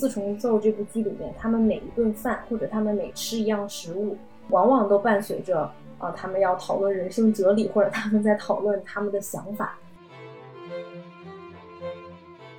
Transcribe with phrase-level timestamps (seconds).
[0.00, 4.16] 四重奏》这部剧里面，他们每一顿饭或者他们每吃一样食物，
[4.48, 9.78] 往往都伴随着啊，他们要讨论人生哲理，或者他们在讨论他们的想法。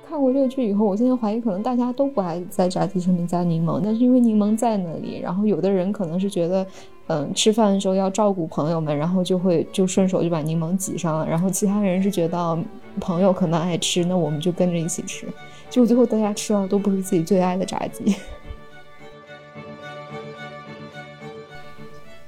[0.08, 6.64] 看过这个剧以后，我现在怀疑可能大家都不爱在炸鸡上面加柠檬，但是因为柠檬在那里，然后有的人可能是觉得，
[7.08, 12.58] 嗯，吃饭的时候要照顾朋友们，然后就会就顺手就把柠檬挤上了，然后其他人是觉得
[13.00, 15.26] 朋友可能爱吃，那我们就跟着一起吃，
[15.72, 18.14] 结果最后大家吃到的都不是自己最爱的炸鸡。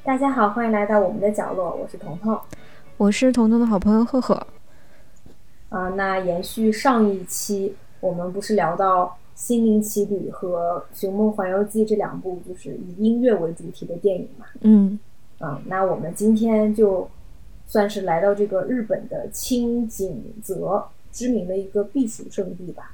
[0.03, 2.41] 大家好，欢迎来到我们的角落，我是彤彤，
[2.97, 4.35] 我是彤彤的好朋友赫赫。
[5.69, 9.05] 啊，那延续上一期，我们不是聊到
[9.35, 14.47] 《心灵奇旅》和《寻梦环游记》这两部就是以音乐为主题的电影嘛？
[14.63, 14.99] 嗯，
[15.39, 17.07] 啊，那我们今天就
[17.67, 22.93] 算是来到这个日本的青井泽，知名的一个避暑胜地吧？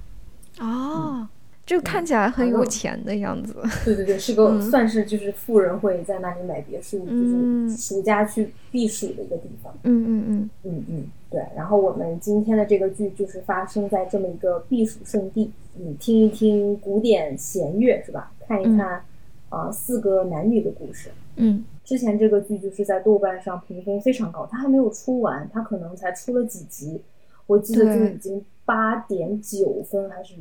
[0.61, 1.29] 啊。
[1.67, 3.55] 就看起来很有钱的样子。
[3.85, 9.73] 对对对，是个算是就是富人会在那里买别墅，就是暑假去避暑的一个地方。
[9.85, 11.41] 嗯嗯嗯嗯嗯，对。
[11.55, 18.33] 然后我们今天的这个剧就是发生在这么一个避暑胜地，你听一听古典弦乐是吧？
[18.49, 19.05] 看一看
[19.49, 21.11] 啊四个男女的故事。
[21.37, 27.01] 嗯，之前这个剧就是在豆瓣上评分非常高，它还没有出完，它可能才出了几集，
[27.47, 30.35] 我记得就已经八点九分还是。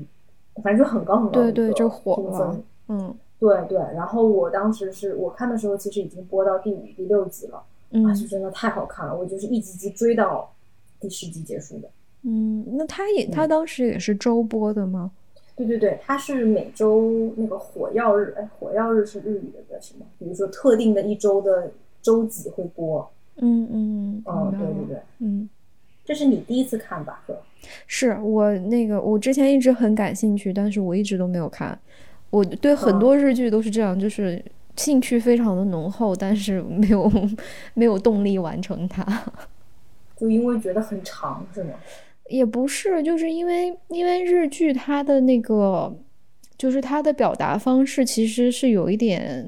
[0.61, 3.77] 反正就很高很高的一个评分，嗯，对对。
[3.95, 7.63] 然后我当时是我看的时候，其实已经播到第五、第六集了，
[8.05, 9.15] 啊，就真的太好看了。
[9.15, 10.51] 我就是一集集追到
[10.99, 11.89] 第十集结束的。
[12.23, 15.09] 嗯，那他也他当时也是周播的吗？
[15.55, 20.05] 对对对，他是每周那个火药日，哎，火药日是日语的什么？
[20.17, 21.71] 比如说特定的一周的
[22.01, 23.09] 周几会播。
[23.37, 25.49] 嗯嗯哦，对对对，嗯。
[26.09, 27.23] 这是你第一次看吧？
[27.85, 31.77] 是我那个，我之前一直很感兴趣，但是我一直都没有看。
[32.31, 34.43] 我对很多日剧都是这样，就是
[34.75, 37.11] 兴趣非常的浓厚，但是 没有
[37.75, 39.05] 没有动力完成它。
[40.17, 41.73] 就因为觉得很长，是吗？
[42.27, 45.95] 也不是，就是因为因为日剧它的那个，
[46.57, 49.45] 就是它的表达方式其实是有一点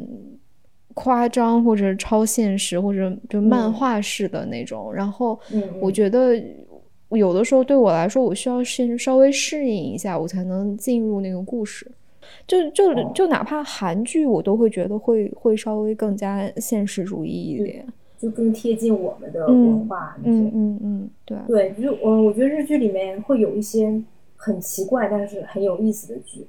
[0.94, 5.40] 夸张或者超现实或者就漫画式的那种，然后
[5.80, 6.42] 我觉得。
[7.18, 11.86] 有的时候对我来说，我需要先稍微适应一下，我才能进入那个故事。
[12.48, 17.86] 就就就哪怕韩剧，我都会觉得会会稍微更加现实主义一点，
[18.18, 20.16] 就更贴近我们的文化。
[20.24, 24.02] 嗯嗯嗯，对对，就我我觉得日剧里面会有一些
[24.38, 26.48] 很奇怪，但是很有意思的剧。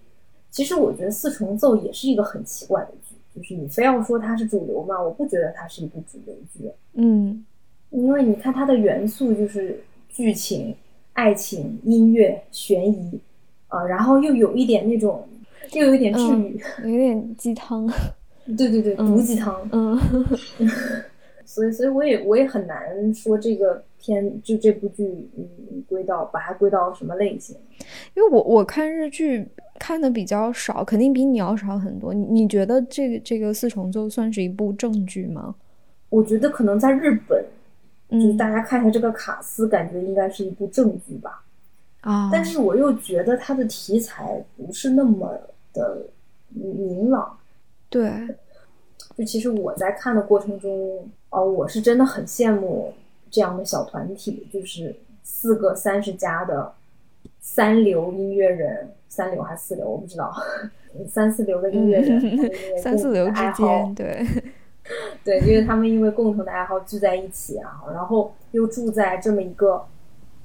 [0.49, 3.02] 其实我觉得《四重奏》也是一个很奇怪的剧，
[3.35, 6.71] 就是你非要说它是主流嘛，我不觉得它是一部主流剧。
[6.95, 7.45] 嗯，
[7.91, 9.81] 因为你看它的元素就是。
[10.15, 10.77] 剧情、
[11.15, 13.19] 爱情、音乐、悬疑，
[13.69, 15.27] 啊，然后又有一点那种，
[15.73, 17.91] 又有一点治愈，有点鸡汤。
[18.59, 19.59] 对对对，毒鸡汤。
[19.73, 19.99] 嗯，
[21.47, 25.05] 所以，所以我也我也很难说这个片就这部剧，
[25.37, 27.57] 嗯，归到把它归到什么类型？
[28.15, 29.49] 因为我我看日剧
[29.79, 32.13] 看的比较少，肯定比你要少很多。
[32.13, 35.55] 你你觉得这个这个四重奏算是一部正剧吗？
[36.11, 37.43] 我觉得可能在日本。
[38.11, 41.43] 就是大家看一下这个卡斯，感觉应该是一部正剧吧，
[42.03, 45.33] 啊，但是我又觉得它的题材不是那么
[45.73, 45.97] 的
[46.51, 47.35] 明朗，
[47.89, 48.13] 对，
[49.17, 52.93] 就其实我在看的过程中，哦，我是真的很羡慕
[53.33, 54.95] 这样的小团体，就是
[55.25, 56.73] 四个三十加的
[57.41, 60.33] 三流音乐人，三流还是四流我不知道，
[61.11, 62.51] 三四流的音乐人，
[62.81, 64.25] 三四流之间，对。
[65.25, 69.87] 对，因为他们因为共同的爱好聚在一起啊，然后又住在这么一个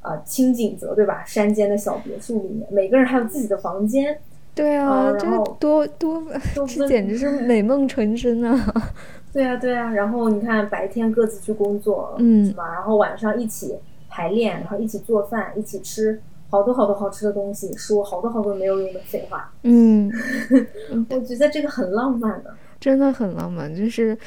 [0.02, 1.24] 呃清景泽，对吧？
[1.26, 4.20] 山间的小别墅里面，每个人还有自己的房间。
[4.54, 5.26] 对啊，这
[5.60, 6.24] 多多，
[6.54, 8.74] 这简直是美梦成真啊！
[9.38, 9.94] 对啊，对啊。
[9.94, 12.74] 然后你看，白天各自去工作，嗯，是吧？
[12.74, 13.78] 然后晚上一起
[14.10, 16.20] 排练，然后一起做饭，一起吃
[16.50, 19.54] 好多好多好吃的东西，说好多好多没有用的废话。
[19.62, 20.12] 嗯，
[21.12, 22.52] 我觉得这个很浪漫的。
[22.80, 24.18] 真的很浪漫，就是，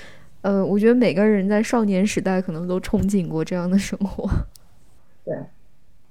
[0.43, 4.31] 呃，我觉得每个人在少年时代可能都憧憬过这样的生活。
[5.27, 5.37] 对，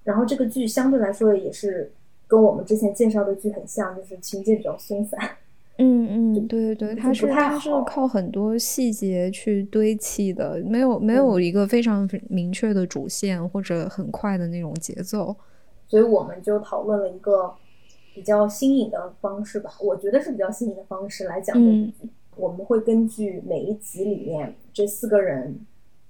[0.04, 1.90] 然后这个剧相对来说也是
[2.28, 5.18] 跟我们之前介绍的剧很像，就是情节比较松散。
[5.82, 15.36] 嗯嗯，对对对，它是它是靠很多细节去堆砌的，没有没有一个非常明确的主线或者很快的那种节奏。
[15.88, 17.54] 所以我们就讨论了一个
[18.14, 22.10] 比较新颖的方式吧，我觉得是比较新颖的方式来讲这个剧。
[22.36, 25.60] 我们会根据每一集里面这四个人，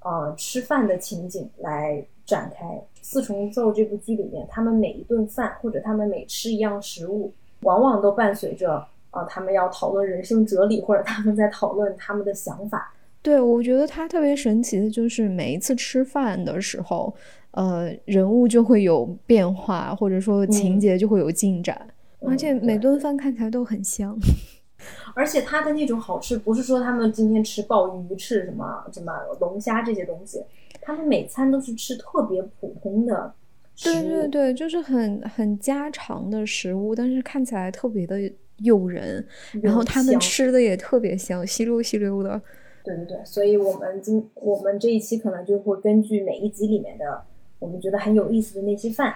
[0.01, 2.65] 呃，吃饭的情景来展开
[3.01, 7.31] 《四重奏》这部剧里面，他们每一顿饭或者他们每吃一样食物，
[7.61, 12.93] 往往都伴随着呃他们要讨论人生哲理，或者他们在讨论他们的想法。
[13.21, 17.13] 对，我觉得他特别神奇的就是每一次吃饭的时候，
[17.51, 21.87] 呃，人物就会有变化，或者说情节就会有进展，
[22.21, 24.17] 而且每顿饭看起来都很香。
[25.13, 29.11] 而且他的那种好吃，不是说他们今天吃鲍鱼、翅什么什么
[29.41, 30.41] 龙虾这些东西，
[30.81, 33.33] 他们每餐都是吃特别普通的。
[33.83, 38.17] 对对对，就是很很家常的食物，但是看起来特别的
[38.63, 39.25] 诱人，
[39.61, 42.41] 然后他们吃的也特别香，吸溜吸溜的。
[42.83, 47.21] 对对对，所以我们今我们这一期可能就会根据每一集里面的
[47.59, 49.13] 我们觉得很有意思的那些饭，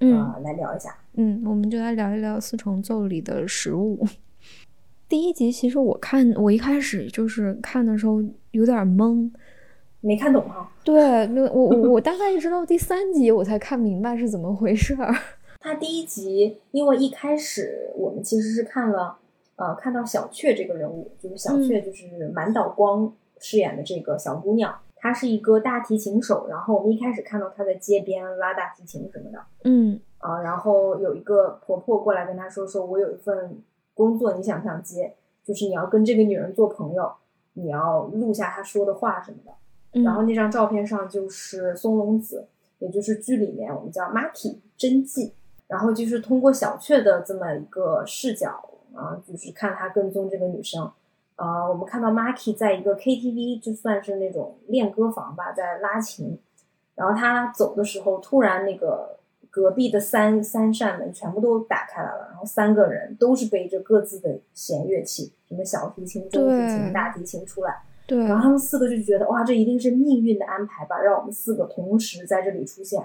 [0.00, 0.12] 嗯，
[0.44, 0.94] 来聊一下。
[1.14, 4.06] 嗯，我们就来聊一聊四重奏里的食物。
[5.08, 9.30] 第一集其实我看我一开始就是看的时候有点懵，
[10.02, 10.70] 没看懂哈。
[10.84, 15.14] 对，那我我我大概一直到第三集我才看明白是怎么回事儿。
[15.60, 19.18] 他第一集因为一开始我们其实是看了。
[19.60, 26.46] 呃，看到小雀这个人物，就是小雀，就是满岛光饰演的这个小姑娘，她是一个大提琴手。
[26.48, 33.60] 然后我们一开始看到她在街边拉大提琴什么的，嗯，啊，然后有一个婆婆过来跟她说，说我有一份
[33.94, 35.12] 工作，你想不想接？
[35.44, 37.12] 就是你要跟这个女人做朋友，
[37.54, 40.00] 你要录下她说的话什么的。
[40.04, 42.46] 然后那张照片上就是松隆子，
[42.78, 45.32] 也就是剧里面我们叫 Maki 真纪。
[45.68, 48.64] 然后就是通过小雀的这么一个视角。
[48.94, 50.90] 啊，就是看他跟踪这个女生，
[51.36, 56.36] 呃，我们看到 Marky 在一个 KTV，就算是那种练歌房吧，在拉琴。
[56.96, 59.16] 然后他走的时候，突然那个
[59.50, 67.82] 隔壁的三三扇门全部都打开来了，然后三个人都是背着各自的弦乐器，什么小提琴、中提琴、大提琴出来。
[68.04, 68.18] 对。
[68.24, 73.00] 然后他们四个就觉得，哇，这一定是命运的安排吧，让我们四个同时在这里出现。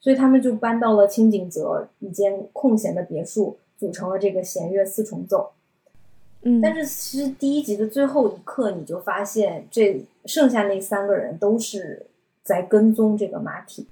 [0.00, 3.56] 所以他们就搬到了清景泽一间空闲的别墅。
[3.80, 5.52] 组成了这个弦乐四重奏，
[6.42, 12.04] 嗯，但是其实第一集的最后一刻，你就发现这剩下那三个人都是
[12.42, 13.86] 在跟踪这个马体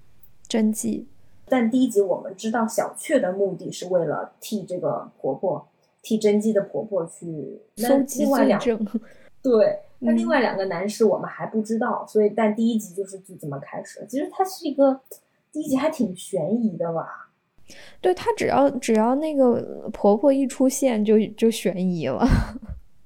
[0.46, 1.06] 真纪。
[1.48, 5.66] 但第一集我们知道小雀的目的是为了替这个婆婆，
[6.02, 8.86] 替真姬的婆婆去搜集罪证。
[9.42, 14.06] 对，那另外嗯两个男士我们还不知道，所以但第一集就是就这么开始。
[14.06, 15.00] 其实它是一个
[15.52, 17.30] 第一集还挺悬疑的吧。
[18.00, 22.26] 对她只要只要那个婆婆一出现就就悬疑了。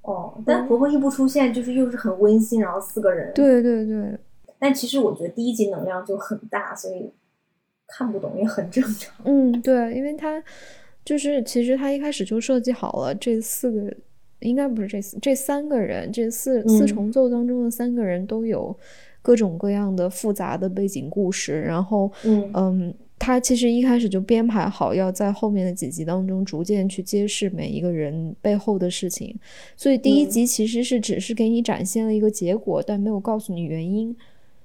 [0.02, 3.32] 哦， 但婆婆一不出现，就是又是很温馨，然后四个人。
[3.34, 4.18] 对对对。
[4.58, 7.10] 但其实我觉得第一集能量就很大，所以
[7.88, 9.12] 看不懂也很正常。
[9.24, 10.42] 嗯，对，因为他
[11.04, 13.92] 就是其实他一开始就设计好了这四个，
[14.38, 18.76] 应该不是这四这三个人，这四四重奏当中的三个人都有
[19.22, 22.94] 各种各样的复杂的背景故事，然后嗯嗯。
[23.24, 29.38] 他其实一开始就编排好，要在后面的几集当中逐渐去揭示每一个人背后的事情，
[29.76, 34.10] 所以第一集其实是只是给你展现了一个结果，但没有告诉你原因。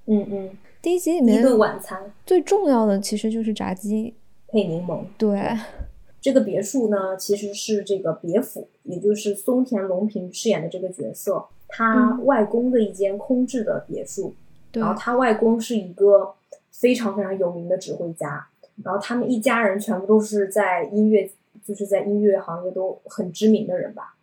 [0.07, 0.49] 嗯嗯，
[0.81, 4.15] 第一集里面一顿晚餐最重要的其实就是炸鸡
[4.47, 5.01] 配柠檬。
[5.19, 5.39] 对，
[6.19, 14.33] 这个别墅呢，其实是这个别府，也就是松田龙平饰演的这个角色，他外公的一间空置的别墅。
[14.77, 16.33] 然后他外公是一个。
[16.79, 18.47] 非常非常有名的指挥家，
[18.83, 21.27] 然后他们一家人全部都是在音乐，
[21.65, 24.15] 就是在音乐行业都很知名的人吧。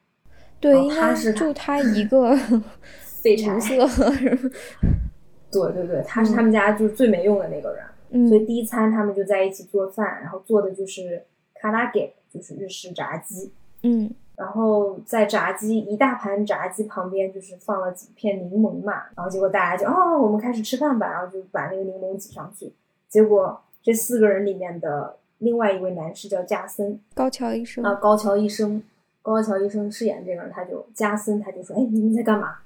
[0.61, 2.39] 对，他是就他一个
[3.03, 3.59] 废柴。
[5.51, 7.85] 对对对，他是他们家就是最没用的那个人。
[8.11, 8.29] 嗯。
[8.29, 11.25] 所以第一餐他们就在一起做饭，然后做的就是
[11.61, 13.53] 卡拉给，就是日式炸鸡。
[13.83, 14.15] 嗯。
[14.37, 19.05] 然后在炸鸡一大盘炸鸡旁边，就是放了几片柠檬嘛。
[19.15, 21.11] 然后结果大家就哦，我们开始吃饭吧。
[21.11, 22.73] 然后就把那个柠檬挤上去。
[23.09, 28.83] 结果这四个人里面的另外一位男士叫加森，高桥医生啊，高桥医生，
[29.23, 32.57] 高桥医生饰演这个人，他就加森，他就说：“哎，你们在干嘛？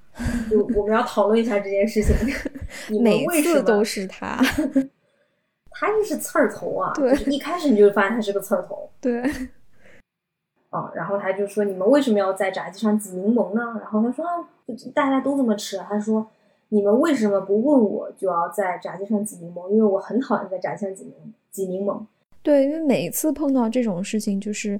[0.49, 2.15] 就我们要讨论一下这件事情。
[2.89, 4.41] 你们为什么都是他？
[5.71, 6.91] 他就是刺儿头啊！
[6.95, 8.89] 对，一开始你就发现他是个刺儿头。
[8.99, 9.21] 对。”
[10.69, 14.23] 啊，然后他就说：“你们为什么要在炸鸡上挤柠檬呢？”然后他说
[14.93, 16.25] ：“大家都这么吃。”他说
[16.69, 19.67] ：“你们为什么不问我就要在炸鸡上挤柠檬？
[19.71, 21.13] 因为我很讨厌在炸鸡上挤柠
[21.49, 21.99] 挤柠檬。”
[22.43, 24.79] 对，因为每一次碰到这种事情，就是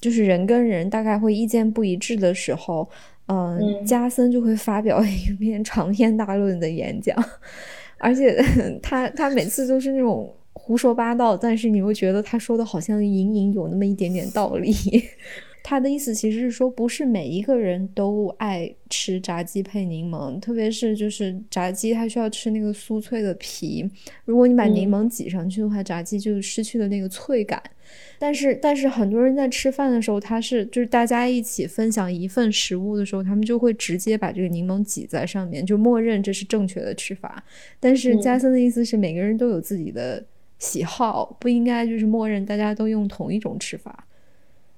[0.00, 2.88] 就是人跟人大概会意见不一致的时候，
[3.26, 7.14] 嗯，加森就会发表一篇 长篇大论的演讲，
[8.00, 8.42] 而且
[8.82, 10.34] 他他每次都是那种。
[10.68, 14.70] 胡说八道，但是你又觉得他说的好像隐隐有那么一点点道理。
[15.64, 23.90] 他的意思其实是说，不是每一个人都爱吃炸鸡配柠檬，特别是就是炸鸡，它需要吃那个酥脆的皮。
[24.26, 27.62] 如果你把柠檬挤上去的话，炸鸡就失去了那个脆感。
[28.18, 37.42] 但是，但是很多人在吃饭的时候，他是就是大家一起分享一份食物的时候，他们就会直接把这个柠檬挤在上面，就默认这是正确的吃法。
[37.80, 40.24] 但是加森的意思是，每个人都有自己的
[40.58, 44.06] 喜好，不应该就是默认大家都用同一种吃法。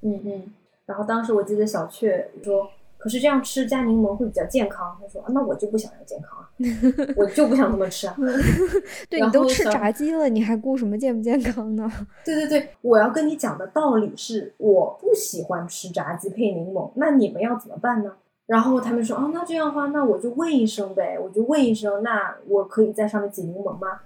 [0.02, 0.42] 嗯嗯。
[0.86, 2.70] 然后当时我记得小雀说。
[3.02, 4.94] 可是这样吃加柠檬会比较健康。
[5.00, 6.44] 他说：“那我就不想要健康啊，
[7.16, 8.14] 我就不想这么吃啊。
[9.08, 11.90] ”对你都吃炸鸡了，你还顾什么健不健康呢？
[12.26, 16.90] 对对对，我要跟你讲的道理是，我不喜欢吃炸鸡配柠檬。
[16.96, 18.12] 那你们要怎么办呢？
[18.44, 24.00] 然后他们说：“哦，那这样的话，那我就问一声呗，我就问一声，那我可以在上面挤柠檬吗？”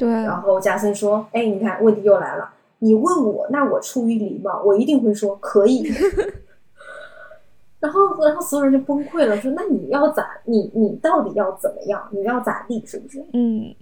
[0.00, 0.10] 对。
[0.10, 5.86] 然后贾森说：“哎，你看问题又来了，你问我，那我出于礼貌，我一定会说可以。
[7.78, 10.26] ”然后，然后所有人就崩溃了，说：“那你要咋？
[10.44, 12.08] 你你到底要怎么样？
[12.12, 12.82] 你要咋地？
[12.86, 13.74] 是不是？”嗯。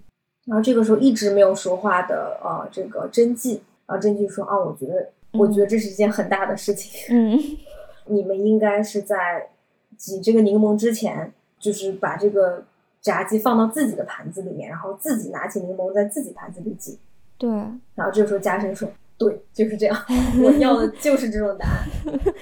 [0.46, 7.14] 然后这个时候一直没有说话的啊，这个真纪啊，真纪说：“啊，我觉得，我觉得这是一件很大的事情。
[7.14, 7.38] 嗯，
[8.06, 9.48] 你们应该是在
[9.96, 12.62] 挤这个柠檬之前，就是把这个
[13.00, 16.98] 炸鸡放到自己的盘子里面，然后自己拿起柠檬在自己盘子里挤。
[17.36, 17.48] 对。
[17.94, 19.96] 然后这个时候加深说：“对，就是这样，
[20.42, 21.84] 我要的就是这种答案。”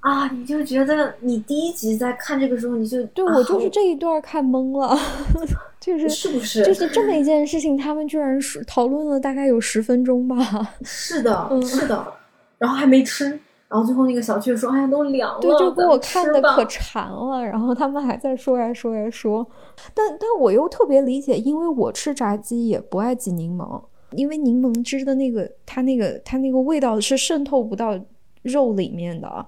[0.00, 4.98] 啊，你就觉得你第一集在看这个时候，你就对我就是这一段看懵了，
[5.78, 6.64] 就是是不是？
[6.64, 10.36] 就是这么一件事情，他们居然是讨论了大概有十分钟吧？
[10.82, 12.12] 是的，是的，
[12.56, 13.38] 然后还没吃，
[13.70, 19.46] 然后最后那个小雀说：“哎呀，都凉了。”对，就给我看的可馋了，然后他们还在说呀说呀说，
[19.94, 27.98] 但但我又特别理解，因为我吃炸鸡也不爱挤柠檬，因为柠檬汁的那个它那个它那个味道是渗透不到
[28.42, 29.46] 肉里面的。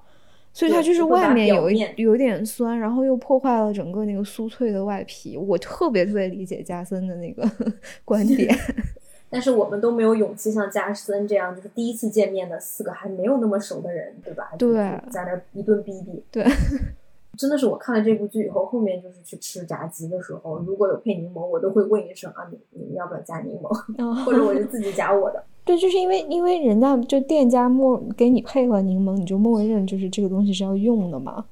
[0.54, 5.34] 所以它就是外面有一有点酸，然后又破坏了整个那个酥脆的外皮。
[5.34, 7.42] 我特别特别理解加森的那个
[8.04, 8.54] 观点，
[9.32, 14.50] 但是我们都没有勇气像加森这样，就是第一次见面的四个还没有那么熟的人，对吧？
[14.58, 14.74] 对，
[15.10, 16.22] 在那一顿逼逼。
[16.30, 16.44] 对，
[17.38, 23.72] 真的是我看了这部剧以后，后面就是去吃炸鸡的时候，如果有配柠檬，我都会问一声啊，你你们要不要加柠檬？
[24.26, 25.42] 或者我就自己加我的。
[25.64, 31.42] 对，就是因为因为人家就店家默给你配了柠檬，你就默认就是这个东西是要用的嘛。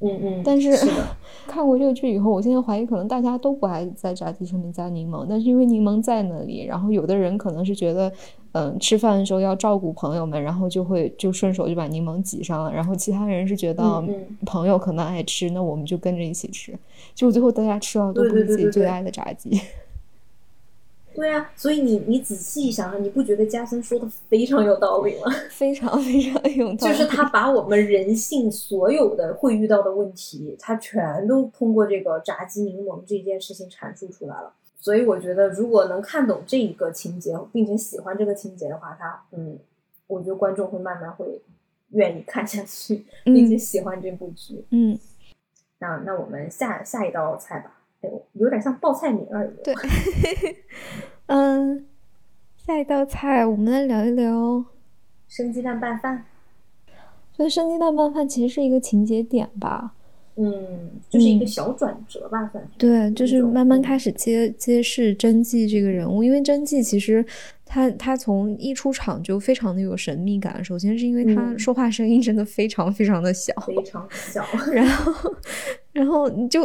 [0.00, 0.42] 嗯嗯。
[0.44, 0.70] 但是
[1.46, 8.12] 看过这个剧以后，我现在怀疑可能大家都不爱在炸鸡上面加柠檬，但是因为柠檬在那里，然后有的人可能是觉得，
[8.52, 14.04] 嗯，吃饭的时候要照顾朋友们，然后就会就顺手就把柠檬挤上了，然后其他人是觉得
[14.44, 16.76] 朋友可能爱吃，那我们就跟着一起吃，
[17.14, 19.50] 就最后大家吃到都不是自己最爱的炸鸡。
[19.50, 19.58] 对
[21.30, 25.30] 啊，所以你你仔细想想，你不觉得加森说的非常有道理吗？
[25.50, 34.52] 非常非常有道理，就是他把我们人性所有的会遇到的问题，他全都通过这个炸鸡柠檬这件事情阐述出来了。
[34.78, 39.58] 所以我觉得，如果能看懂这一个情节，并且喜欢这个情节的话，他嗯，
[40.06, 41.40] 我觉得观众会慢慢会
[41.90, 44.64] 愿意看下去，并且喜欢这部剧。
[44.70, 44.96] 嗯，
[45.80, 47.75] 那那我们下下一道菜吧。
[48.34, 49.50] 有点像报菜名而已。
[49.64, 49.74] 对，
[51.26, 51.86] 嗯，
[52.56, 54.64] 下一道菜我们来聊一聊
[55.28, 56.24] 生鸡蛋拌饭。
[57.32, 59.92] 所以生鸡蛋拌饭其实是一个情节点吧？
[60.36, 62.70] 嗯，就是一个小转折吧，算是。
[62.78, 67.24] 对，就是慢慢开始揭揭示真纪这个人物，因为真纪其实
[67.64, 70.62] 他他从一出场就非常的有神秘感。
[70.64, 75.34] 首先是因为他说话声音真的非常非常的小，非常小， 然后
[75.92, 76.62] 然后你就。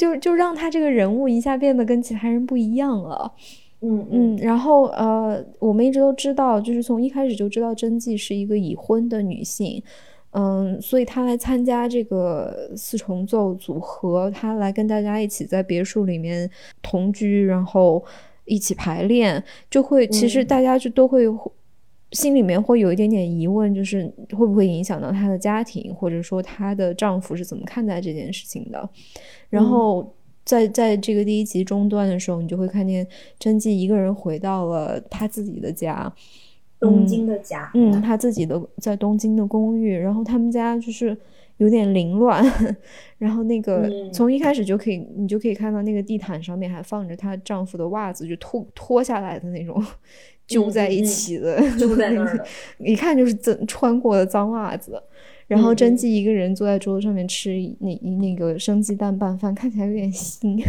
[0.00, 3.30] 就就让他这个人物一下变得跟其他人不一样了，
[3.82, 9.82] 嗯嗯，然后呃，我们一直都知道，就是从一开始就知道真纪是一个已婚的女性，
[10.30, 18.02] 嗯，所以她来参加这个四重奏组合，她来跟大家一起在别墅里面同居，然后
[18.46, 21.24] 一起排练，就会其实大家就都会
[22.12, 28.88] 心里面会有一点点疑问，就是会不会影响到她的家庭，或者说她的丈夫是怎么看待这件事情的。
[29.50, 30.14] 然后
[30.44, 33.06] 在在这个第一集中段的时候，你就会看见
[33.38, 36.10] 真纪一个人回到了他自己的家，
[36.78, 39.94] 东京的家，嗯，他自己的在东京的公寓。
[39.98, 41.16] 然后他们家就是
[41.58, 42.42] 有点凌乱，
[43.18, 49.84] 然后那个从一开始就可以，你就可以看到那个地毯上面还放着她丈夫的袜子，就脱脱下来的那种
[50.46, 52.46] 揪在一起的，揪在那儿，
[52.78, 55.00] 一看就是怎穿过的脏袜子。
[55.50, 60.64] 然后甄姬一个人坐在桌子上面吃那那个生鸡蛋拌饭，看起来有点腥。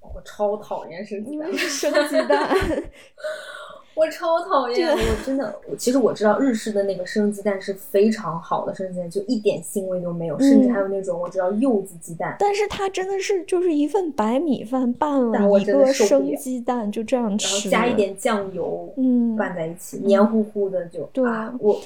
[0.00, 2.56] 我超讨厌生鸡蛋，生鸡蛋。
[3.94, 12.36] 我超讨厌，我真的，其实我知道日式的那个生鸡蛋是非常好的生鸡蛋，就一点腥味都没有，甚至还有那种我知道柚子鸡蛋。
[12.38, 21.04] 但是它真的是就是一份白米饭拌了一个生鸡蛋，就这样吃，然后加一点酱油，嗯，拌在一起，黏糊糊的就。
[21.12, 21.24] 对，
[21.60, 21.80] 我，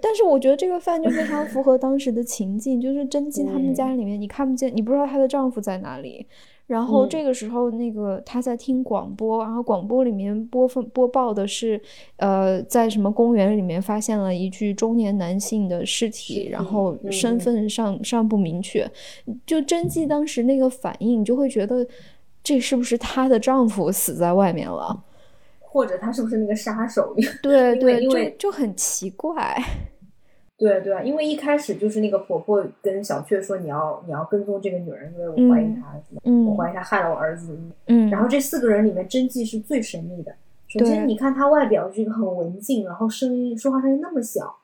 [0.00, 6.26] 但是我觉得这个饭就非常符合当时的情境，就是甄姬他们家里面，你看不见，你不知道她的丈夫在哪里。
[6.70, 11.80] 然后这个时候，那个他在听广播，然后广播里面播放播报的是，
[12.18, 18.88] 呃，在什么公园里面发现了一具中年男性的尸体，然后身份尚尚不明确。
[19.44, 21.84] 就真姬当时那个反应，就会觉得
[22.44, 24.96] 这是不是她的丈夫死在外面了，
[25.58, 27.12] 或者他是不是那个杀手？
[27.42, 29.60] 对对，就就很奇怪。
[30.60, 37.58] 对对，因为一开始就是那个婆婆跟小雀说你要你要跟踪这个女人，因为我怀疑她我怀疑她害了我儿子。
[37.86, 40.30] 嗯，然后这四个人里面，真纪是最神秘的。
[40.68, 44.54] 首先，你看她外表是一个很文静，然后声音说话声音那么小，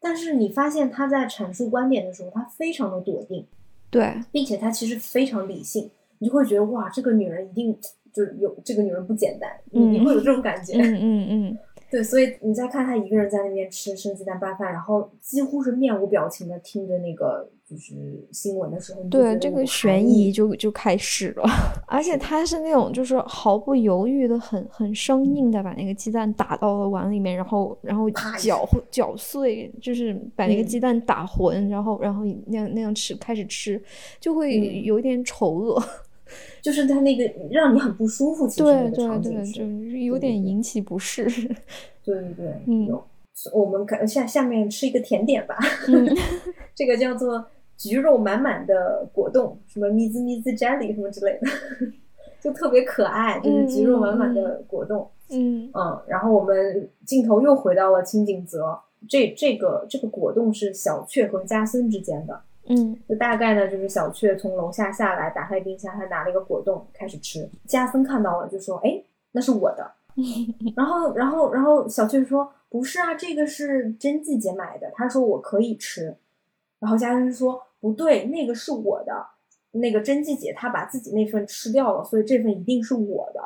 [0.00, 3.46] 但是你发现她在阐述观点的时候，她非常的笃定，
[3.90, 7.78] 对，并且她其实非常理性，你就会觉得哇，这个女人一定
[8.10, 10.78] 就是有这个女人不简单，你你会有这种感觉。
[10.78, 11.58] 嗯嗯嗯。
[11.92, 21.44] 对，所以你再看他一个人在那边吃生鸡蛋拌饭，然后几乎是面无表情的听着那个就是新闻的时候，对这个悬疑就就开始了。
[21.86, 28.08] 而且他是那种就是毫不犹豫的、很很生硬的把那个鸡蛋打到了碗里面，然后然后
[28.38, 33.78] 搅搅碎，就是把那个鸡蛋打浑，然后然后那样那样吃，开始吃
[34.18, 35.82] 就会有一点丑恶。
[36.60, 41.24] 就是他那个让你很不舒服，其实对对对，就是有点引起不适。
[42.04, 42.88] 对对对，嗯，
[43.52, 45.56] 我们看下下面吃一个甜点吧，
[46.74, 47.44] 这个叫做
[47.76, 51.46] 橘肉满满的果冻，什么咪滋咪滋 jelly 什么之类的，
[52.40, 55.08] 就特别可爱，就是橘肉满满的果冻。
[55.30, 62.40] 嗯嗯，然后我们镜头又回到了清景泽，这这个这个果冻是小雀和加森之间的。
[62.68, 67.48] 嗯，就大概呢，就是小雀从楼下下来，打开冰箱，他拿了一个果冻开始吃。
[67.66, 69.02] 加森看到了，就说：“哎，
[69.32, 69.90] 那是我的。
[70.76, 76.16] ”然后，然后，然后小雀说：“不是啊，这个是甄季姐买的。”他说：“我可以吃。”
[76.78, 79.26] 然后加森说：“不对，那个是我的。
[79.72, 83.40] 那个甄季姐她把自己那份吃掉了，所以这份一定是我的。”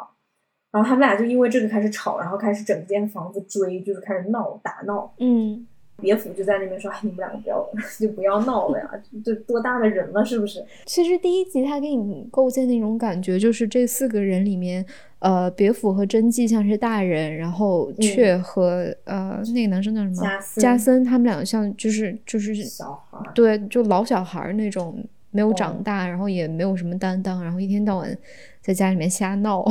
[0.70, 5.14] 然后他们俩就因为这个开始吵，然后开始整间房子追，就是开始闹打闹。
[5.18, 5.66] 嗯。
[6.02, 8.90] 别府就在那边说：“哎，你们两个不要， 就不要闹了呀！
[9.24, 14.84] 这多大的人了，是不是？”其实第一集他给你构建那种感觉，就是这四个人里面，
[15.20, 28.16] 呃，别府和真纪像是大人，然后却和呃那个男生叫什么加森，加森他们两个像就是就是小孩，对，就老小孩那种，没有长大，然后也没有什么担当，然后一天到晚
[28.60, 29.64] 在家里面瞎闹。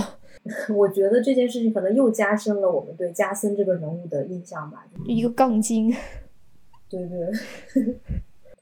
[0.75, 5.91] 我觉得这件事情可能又加深了我们对加森这个人物的印象吧，一个杠精。
[6.87, 7.95] 对对，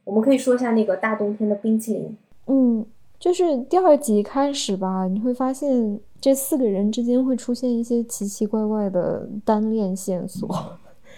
[0.06, 2.18] 我们可以说一下那个大冬天的冰淇淋。
[2.48, 2.86] 嗯，
[3.20, 10.48] 就是第二集开始吧，你会发现这四个人之间会出现一些奇奇怪怪的单恋线索。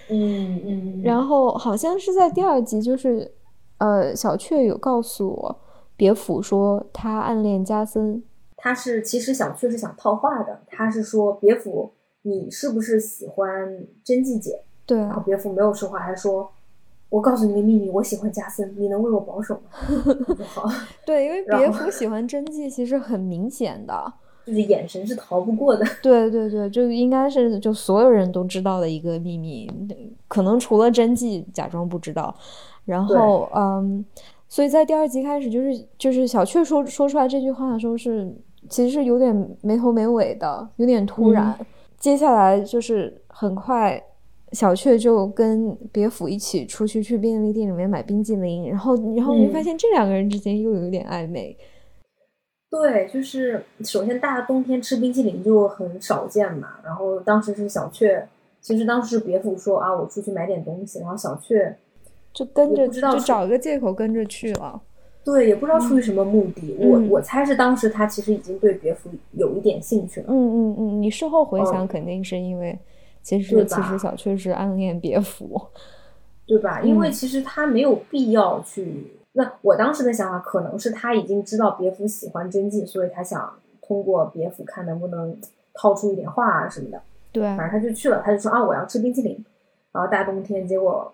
[0.10, 1.02] 嗯嗯。
[1.04, 3.32] 然后好像是在第二集，就是
[3.78, 5.56] 呃，小雀有告诉我
[5.96, 8.24] 别府说他暗恋加森。
[8.58, 11.92] 他是其实想确实想套话的，他是说别府，
[12.24, 14.62] 你是不是喜欢真纪姐？
[14.86, 14.98] 对。
[14.98, 16.50] 然后别府没有说话，还说。
[17.10, 19.70] 我告诉你个秘密，我喜欢加森，你能为我保守吗？
[20.44, 20.68] 好，
[21.06, 24.12] 对，因为别府喜欢真纪，其实很明显的，
[24.46, 25.86] 就是眼神是逃不过的。
[26.02, 29.72] 对对对，就应该是就所有人都知道的一个秘密，
[30.28, 32.36] 可能除了真纪假装不知道。
[32.86, 34.04] 然后，嗯，
[34.50, 38.36] 所以在第二集开始，就是就是小雀说说出来这句话的时候，是
[38.70, 41.58] 其实是有点没头没尾的，有点突然。
[41.98, 44.02] 接下来就是很快。
[44.52, 51.58] 小雀就跟别府一起出去去便利店里面买冰激凌，然后然后你发现这两个人之间又有点暧昧。
[52.70, 56.76] 对，就是首先大冬天吃冰淇淋就很少见嘛。
[56.86, 58.26] 然后当时是小雀，
[58.62, 61.76] 其实当时是别府说啊，我出去买点东西，然后小雀
[62.32, 64.82] 就跟着，就找个借口跟着去了。
[65.26, 66.78] 对，也不知道出于什么目的。
[66.80, 70.28] 我我猜是当时他其实已经对别府有一点兴趣了。
[70.30, 72.78] 嗯嗯嗯，你事后回想，肯定是因为。
[73.24, 75.60] 其实，其实小雀是暗恋别府，
[76.46, 76.80] 对吧？
[76.86, 79.18] 因为其实他没有必要去。
[79.32, 85.36] 那我当时的想法可能是他已经知道别府喜欢真纪，所以他想通过别府看能不能
[85.74, 87.02] 套出一点话啊什么的。
[87.32, 89.44] 对，反正他就去了，他就说啊，我要吃冰淇淋。
[89.92, 91.12] 然后大冬天，结果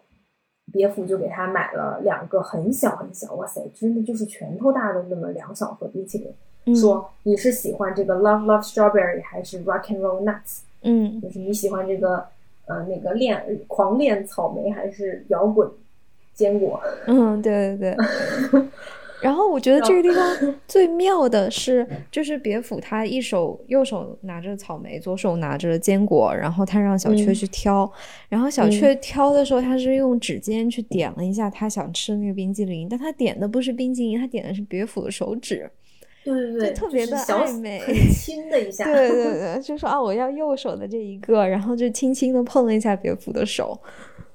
[0.71, 6.17] 别府就给他买了两个很小很小，哇塞，真的就是拳头大的那么两小盒冰淇
[6.65, 10.60] 淋，说你是喜欢这个 Love Love Strawberry 还是 Rock and Roll Nuts？
[10.84, 12.26] 嗯就是你喜欢这个
[12.65, 15.69] 呃那个恋狂恋草莓还是摇滚
[16.34, 16.82] 坚果？
[17.08, 18.62] 嗯，对对对。
[19.21, 27.91] 然后我觉得这个地方 最妙的是，就是别府他一手右手拿着草莓，左手拿着坚果，然后他让小雀嗯去挑，
[28.29, 35.69] 然后小雀挑的时候，他是用指尖去点了一下他想吃的那个冰激凌，但他点的不是冰激凌，他点的是别府的手指。
[36.23, 38.86] 对对对，特别的暧昧很轻的一下。
[38.86, 43.75] 对对对，就说啊，我要右手的这一个，然后就轻轻的碰了一下别府的手。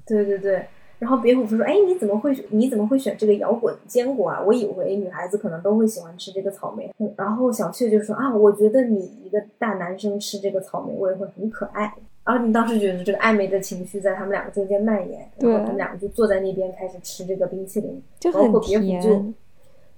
[0.04, 0.66] 对对对，
[0.98, 4.42] 然后别虎说：“哎，你怎么会你怎么会选这个摇滚坚果啊？
[4.42, 11.92] 我以为女孩子可能都会喜欢吃这个草莓。”嗯然后小雀就说：“啊，我觉得你一个大男生吃这个草莓味会很可爱。”
[12.24, 19.34] 然后你当时觉得这个暧昧的情绪在他们两个中间蔓延，然后他们两个就坐在那边开始吃这个冰淇淋，就很包括别府就甜。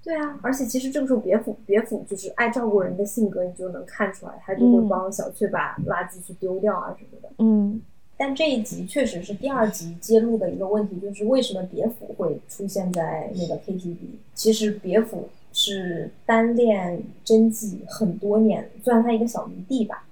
[0.05, 7.29] 对啊，而且其实这个时候别府别府就是爱照顾人的性格，你就能看出来，他就会嗯帮小雀把垃圾去丢掉啊什么的。
[7.39, 7.81] 嗯
[8.21, 13.97] 但这一集确实是第二集揭露的一个问题，就是为什么别府会出现在那个 KTV？
[14.35, 20.05] 其实别府是单恋真纪很多年，算他一个小迷弟吧，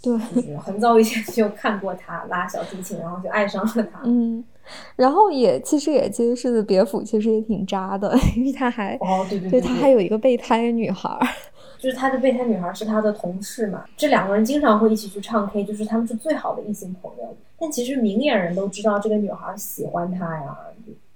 [0.00, 4.00] 对，就是很早以前就看过他拉小提琴，然后就爱上了他。
[4.04, 4.44] 嗯，
[4.94, 11.26] 然后也其实也揭示的别府其实也挺渣的， 因为他还哦，对对对对，他还有一个备胎女孩儿。
[11.80, 17.34] 就是他的备胎女孩是他的同事嘛，这两个人经常会一起去唱 K，就是他们是最好的异性朋友。
[17.58, 20.56] 但其实明眼人都知道这个女孩喜欢他呀。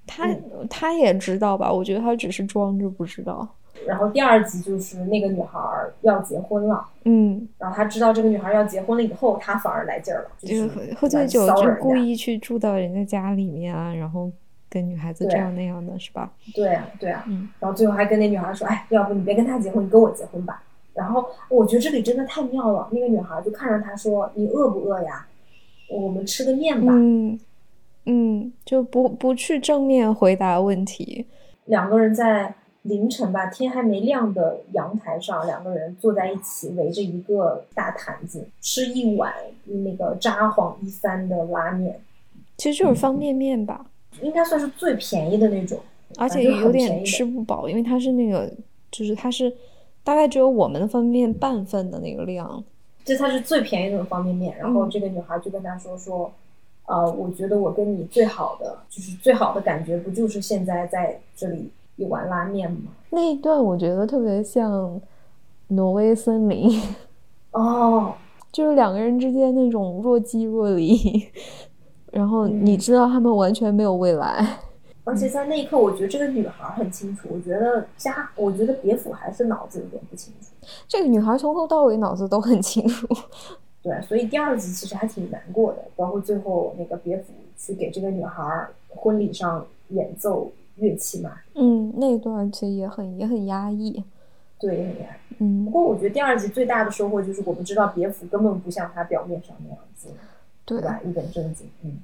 [0.07, 0.29] 他
[0.69, 1.73] 他也知道吧？
[1.73, 3.47] 我觉得他只是装着不知道。
[3.87, 5.59] 然后第二集就是那个女孩
[6.03, 6.87] 要结婚了。
[7.05, 14.31] 嗯，然后他知道这个女孩要结婚了以后，他反而来劲儿了，就就是喝喝醉酒就故意去住到人家家里面啊，然后
[14.75, 16.33] 跟女孩子这样那样的是吧？
[16.53, 17.25] 对啊，对啊。
[17.29, 17.49] 嗯。
[17.61, 20.61] 然后最后还跟那女孩说：“哎，要不你别跟他结婚，你跟我结婚吧。”
[20.93, 25.27] 然后我觉得这里真的太妙了，那个女孩就看着他说：“你饿不饿呀？
[25.89, 26.93] 我们吃个面吧。
[26.93, 27.39] 嗯
[28.07, 31.27] 嗯，就不不去正面回答问题。
[31.65, 39.33] 两个人在凌晨吧，天还没亮的阳台上，两个人坐在一起，围着一个大坛子，吃一碗
[39.65, 41.99] 那个札幌一番的拉面，
[42.59, 43.87] 其实就是方便面吧，
[44.23, 45.79] 应该算是最便宜的那种，
[46.19, 48.51] 而且有点吃不饱，因为它是那个，
[48.91, 49.53] 就是它是
[50.03, 52.63] 大概只有我们的方便面半份的那个量。
[53.05, 54.57] 这它是最便宜的方便面。
[54.59, 56.33] 然后这个女孩就跟他说说，
[56.87, 62.93] 呃，我觉得我跟你最好的就是最好的感觉，不就是现在在这里一碗拉面吗？
[63.11, 65.01] 那一段我觉得特别像
[65.69, 66.81] 挪威森林，
[67.53, 68.15] 哦，
[68.51, 70.97] 就是两个人之间那种若即若离，
[72.15, 74.59] 然后嗯你知道他们完全没有未来。
[75.07, 80.49] 而且在那一刻，我觉得这个女孩很清楚，我觉得家，我觉得别府还是脑子有点不清楚。
[80.89, 83.07] 这个女孩从头到尾脑子都很清楚。
[83.83, 87.25] 对，所以第二集其实还挺难过的，包括最后那个别府
[87.59, 94.03] 去给这个女孩婚礼上演奏乐器嘛，嗯，那段其实也很也很压抑。
[94.59, 95.35] 对，很压抑。
[95.39, 95.67] 嗯。
[95.67, 100.09] 不嗯，过我觉得第二集最大的收获就是我们知道别府根本不像他表面上那样子，
[100.65, 101.01] 对对吧？
[101.05, 101.99] 一本正经，嗯，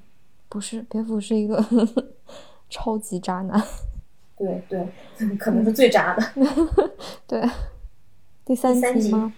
[0.49, 1.64] 不是，别府是一个
[2.68, 3.61] 超级渣男。
[4.37, 4.88] 对对，
[5.37, 6.23] 可能是最渣的。
[7.27, 7.42] 对，
[8.44, 9.33] 第三三集集吗？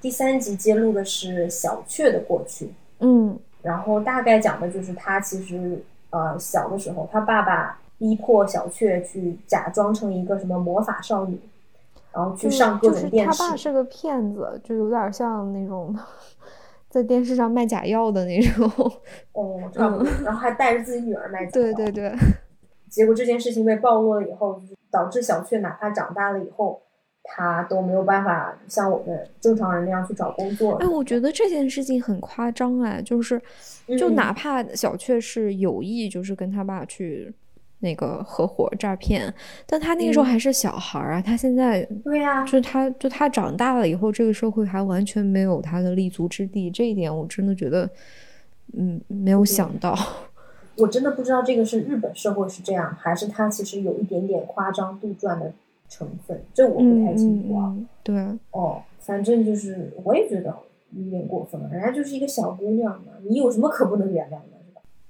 [0.00, 11.38] 第三集揭露的是小雀的过去，嗯然后大概讲的就是他其实呃小的时候，他爸爸逼迫小雀去假装成一个什么魔法少女，
[12.12, 13.42] 然后去就是上各就是他种电视。
[13.42, 15.94] 爸是个骗子，就有点像那种
[17.00, 18.66] 在电视上卖假药的那种。
[19.32, 20.10] 哦， 差不多。
[20.24, 22.12] 然后还带着自己女儿卖假药对对对，
[22.88, 26.80] 结果这件事情被暴露了以后，就是导致小雀哪怕长大了以后，
[27.22, 30.72] 他都没有办法像我们正常人那样去找工作。
[30.76, 33.40] 哎，我觉得这件事情很夸张哎，就是
[33.98, 37.32] 就嗯哪怕小雀是有意，就是跟他爸去
[37.80, 39.32] 那个合伙诈骗，
[39.66, 47.88] 但他那个时候嗯还是小孩儿啊，他现在对呀、就是他就他长大了以后，这个社会还完全没有他的立足之地，这一点我真的觉得，
[48.76, 49.96] 嗯，没有想到。
[50.78, 55.52] 我真的不知道这个是日本社会是这样，还是他其实有一点点夸张杜撰的
[55.88, 57.74] 成分，这我不嗯太清嗯楚啊。
[57.76, 58.16] 嗯，对，
[58.52, 60.54] 哦，反正就是我也觉得
[60.92, 64.57] 有点过分了，人家就是一个小姑娘嘛，你有什么可不能原谅的？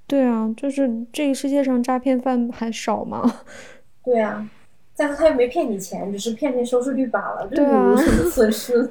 [0.09, 3.23] 对啊，就是这个世界上诈骗犯还少吗？
[4.03, 4.51] 对啊，
[4.94, 8.88] 再说他又没骗你钱，只是骗骗收视率罢了，这对啊有什么损失呢？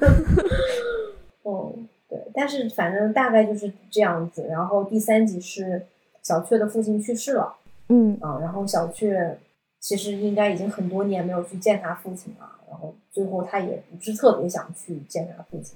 [1.41, 1.73] 哦，
[2.07, 4.45] 对，但是反正大概就是这样子。
[4.47, 5.81] 然后第三集是
[6.21, 7.55] 小雀的父亲去世了
[7.89, 9.35] 嗯啊，然后小雀
[9.79, 15.75] 其实应该已经很多年没有去见他父亲了，然后最后他也不是特别想去见他父亲。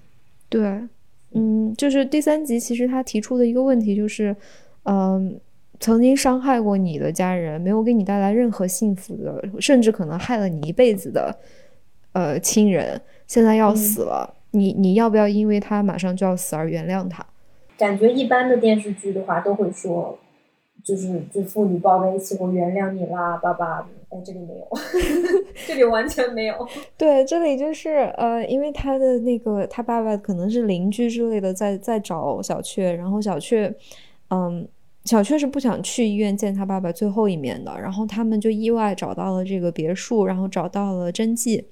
[0.50, 0.88] 对，
[1.32, 4.36] 嗯，就是第三集其实他提出的一个问题就是，
[4.84, 5.40] 嗯，
[5.80, 11.36] 曾经伤害过你的家人，没有给你带来任何幸福的，甚至可能害了你一辈子的，
[12.14, 17.26] 呃，亲人，现在要死了，你你要不要因为他马上就要死而原谅他？
[17.78, 20.18] 感觉一般的电视剧的话都会说，
[20.84, 23.88] 就是就父女抱在一起，我原谅你啦，爸爸。
[24.12, 24.68] 哎，这里没有，
[25.66, 26.68] 这里完全没有。
[26.98, 33.74] 对，这里就是呃，因为他的那个他爸爸可能是邻居之类的，在在找小雀，然后小雀，
[34.32, 34.68] 嗯，
[35.06, 41.66] 小雀是不想去医院见他爸爸最后一面的，然后他们就意外找到了这个别墅，然后找到了真纪。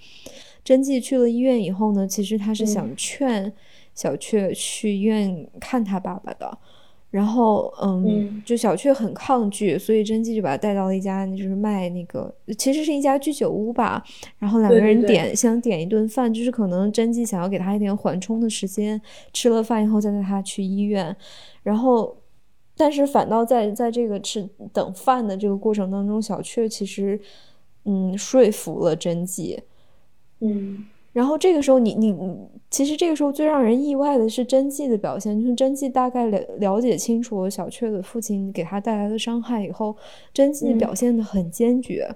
[0.63, 3.51] 真纪去了医院以后呢，其实他是想劝
[3.95, 6.57] 小雀去医院看他爸爸的。
[7.11, 14.03] 然后，嗯，就小雀很抗拒，所以真纪就把他带到了一家，就是卖那个，其实是一家居酒屋吧。
[14.37, 19.01] 然后两个人点想点一顿饭，就是可能真纪想要给他一点缓冲的时间，
[19.33, 21.15] 吃了饭以后再带他去医院。
[21.63, 22.15] 然后，
[22.79, 27.19] 但是反倒在在这个吃等饭的这个过程当中，小雀其实，
[27.83, 29.59] 嗯，说服了真纪，
[30.39, 30.85] 嗯。
[31.11, 32.37] 然后这个时候，你你你，
[32.69, 39.93] 其实这个时候最让人意外的是真纪的表现，就是真纪大概了了解清楚了小雀的父亲给他带来的伤害以后，
[40.31, 42.07] 真纪表现的很坚决，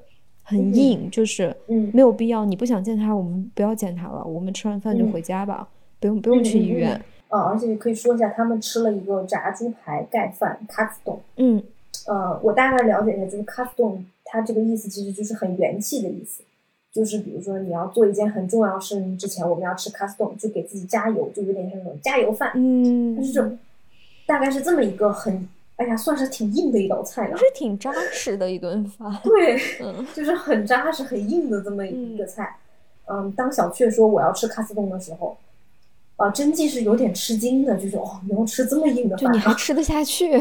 [0.44, 1.54] 很硬，就是
[1.92, 5.68] 没有必要，你不想见他，我们不要见他了，我们吃完饭就回家吧，
[6.00, 7.04] 不用不用去医院。
[7.34, 11.18] 呃，而且可以说一下，他们吃了一个炸猪排盖饭卡斯顿。
[11.38, 11.64] 嗯，
[12.06, 16.44] 呃，我大概了解一下，就是卡斯顿，它这个意思其实就是很元气的意思。
[16.92, 22.52] 就是比如说你要做一件很重要事情之前，我们要吃 custom，就给自己加油，就有点像那种加油饭。
[22.54, 23.58] 嗯，就是这，
[24.28, 27.36] 大概是这么一个很，哎呀，算是挺硬的一道菜了。
[27.36, 29.12] 是挺扎实的一顿饭。
[29.24, 29.58] 对，
[30.14, 32.56] 就是很扎实、很硬的这么一个菜。
[33.06, 35.36] 嗯，当小雀说我要吃 custom 的时候，
[36.16, 40.36] 啊，真迹是有点吃惊的，就是哦，你要吃这么硬的饭，就你还吃得下去？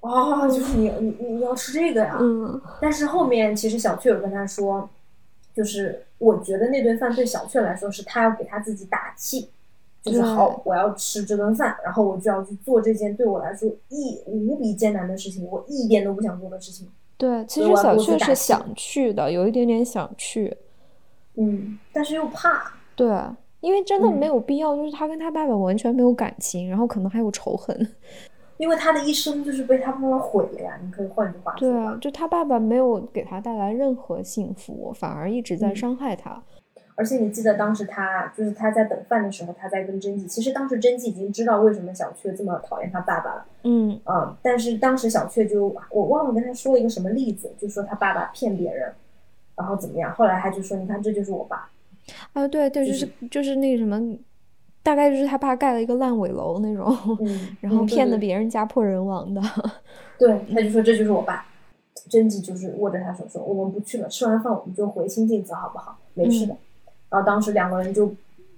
[0.00, 2.18] 哦，就是你你你要吃这个呀？
[2.20, 2.60] 嗯。
[2.80, 4.88] 但是后面其实小雀有跟他说。
[5.52, 9.50] 就是我觉得那顿饭对小雀来说是他要给他自己打气，
[10.00, 16.88] 就是好，我要吃这顿饭，然后我就要去做这件对我来说一无比艰难的事情，我一点都不想做的事情。
[17.18, 20.56] 对，其实小雀是想去的，有一点点想去，
[21.34, 22.72] 嗯，但是又怕。
[22.94, 23.08] 对，
[23.60, 27.76] 因为真的没有必要，就是他跟他爸爸完全没有感情，然后可能还有仇恨。
[28.58, 31.60] 因为他的一生就是被他爸爸毁了呀，你可以换句话说。
[31.60, 36.42] 对啊，就他爸爸没有给他带来任何幸福，反而一直在伤害他。
[36.94, 40.26] 而且你记得当时他就是他在等饭的时候，他在跟甄姬。
[40.26, 43.46] 其实当时甄姬已经知道为什么小雀这么讨厌他爸爸了。
[43.64, 48.92] 嗯啊，但是当时小雀就我忘了跟他说了一个什么例子，就说他爸爸骗别人，
[49.56, 50.12] 然后怎么样？
[50.12, 51.70] 后来他就说：“你看，这就是我爸。”
[52.32, 54.16] 啊，对对，就是就是那个什么。
[54.82, 56.86] 大概就是他爸盖了一个烂尾楼那种，
[57.60, 59.42] 然后骗的别人家破人亡的。
[60.18, 61.44] 对，他就说这就是我爸。
[62.08, 65.98] 甄姬就是握着他手说：“我们不去了，吃完饭我们就回新镜子，好不好？
[66.14, 66.56] 没事的。”
[67.10, 68.10] 然后当时两个人就。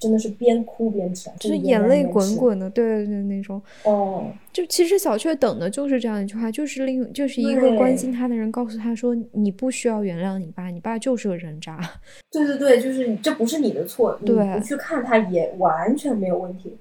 [0.03, 3.62] 真的是边哭边吃，就是眼泪滚滚的，对对对，那种。
[3.85, 11.79] 哦，就其实小雀等的就是这样一句话，就是另就是一个关心他的人告诉他说：“你不需要原谅你爸，你爸就是个人渣。
[12.33, 16.77] ”对对对，就是这不是你的错，你不去看他也完全没有问题。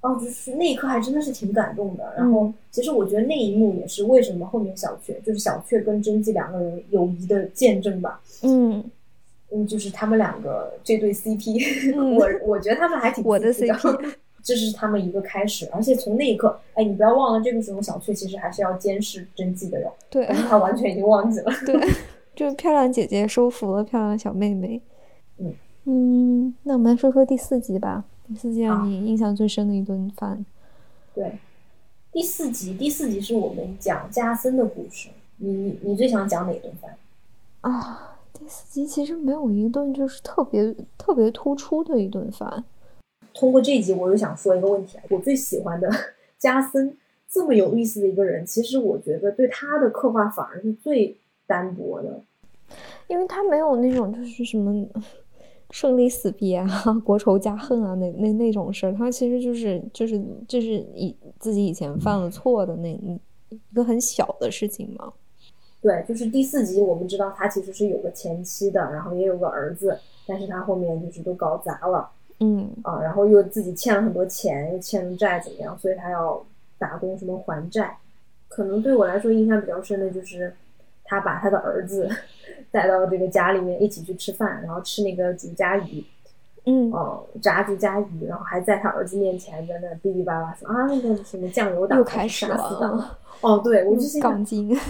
[0.00, 2.12] 哦，就是那一刻还真的是挺感动的。
[2.16, 8.20] 然后，其实我觉得那一幕也是为什么后面小雀就是小雀跟甄姬两个人友谊的见证吧。
[8.42, 8.84] 嗯。
[9.54, 15.68] 嗯，就是他们两个这对 CP， 我我觉得他们还挺我的 CP， 这是他们一个开始。
[15.72, 21.52] 而且从那一刻，哎，你不要忘了，这个时候小翠其实还是要监视真纪的哟，对，他完全已经忘记了。
[21.64, 21.74] 对，
[22.34, 24.80] 就漂亮姐姐收服了漂亮小妹妹。
[25.38, 28.04] 嗯嗯，那我们来说说第四集吧。
[28.26, 30.44] 第四集让你印象最深的一顿饭。
[31.14, 31.38] 对，
[32.10, 35.10] 第四集，第四集是我们讲加森的故事。
[35.36, 36.96] 你你你最想讲哪顿饭？
[37.60, 38.13] 啊。
[38.44, 42.62] 第四集其实没有一顿就是特别特别突出的一顿饭。
[43.32, 45.90] 通过这一集，我又想说一个问题啊，我最喜欢的
[46.36, 46.94] 加森
[47.26, 52.20] 这么有意思的一个人，其实我觉得对他的刻画反而是最单薄的，
[53.08, 54.86] 因为他没有那种就是什么
[55.72, 56.68] 生离死别啊、
[57.02, 63.18] 国仇家恨啊那那那种事儿，他其实就是就是就是以自己以前犯了错的那一
[63.74, 65.14] 个很小的事情嘛。
[65.84, 72.08] 对，就是第四集，我们知道他其实是有个前妻的，然后也有个儿子，但是他后面就是都搞砸了，
[72.40, 75.78] 嗯啊，然后又自己欠了很多钱，又欠了债，怎么样？
[75.78, 76.42] 所以他要
[76.78, 77.98] 打工什么还债。
[78.48, 80.54] 可能对我来说印象比较深的就是
[81.04, 82.08] 他把他的儿子
[82.72, 86.02] 带到这个家里面一起去吃饭，然后吃那个竹家鱼，
[86.64, 93.18] 嗯哦，炸猪加鱼，然后还在他儿子面前在那哔哔叭叭说啊，那个什么酱油党又开始了。
[93.42, 94.74] 哦，对，我就心想杠，精。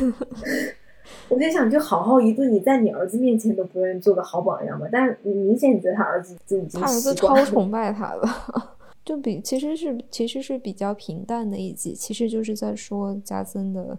[1.29, 4.87] 我在想，就好好一顿，你在你儿子面前都不愿意做个好榜样吧？
[4.91, 8.29] 但是你明显你觉得他儿子就已经他儿子超崇拜他的，
[9.05, 13.99] 就比其实是其实是比较平淡的一集，其实就是在说加森的，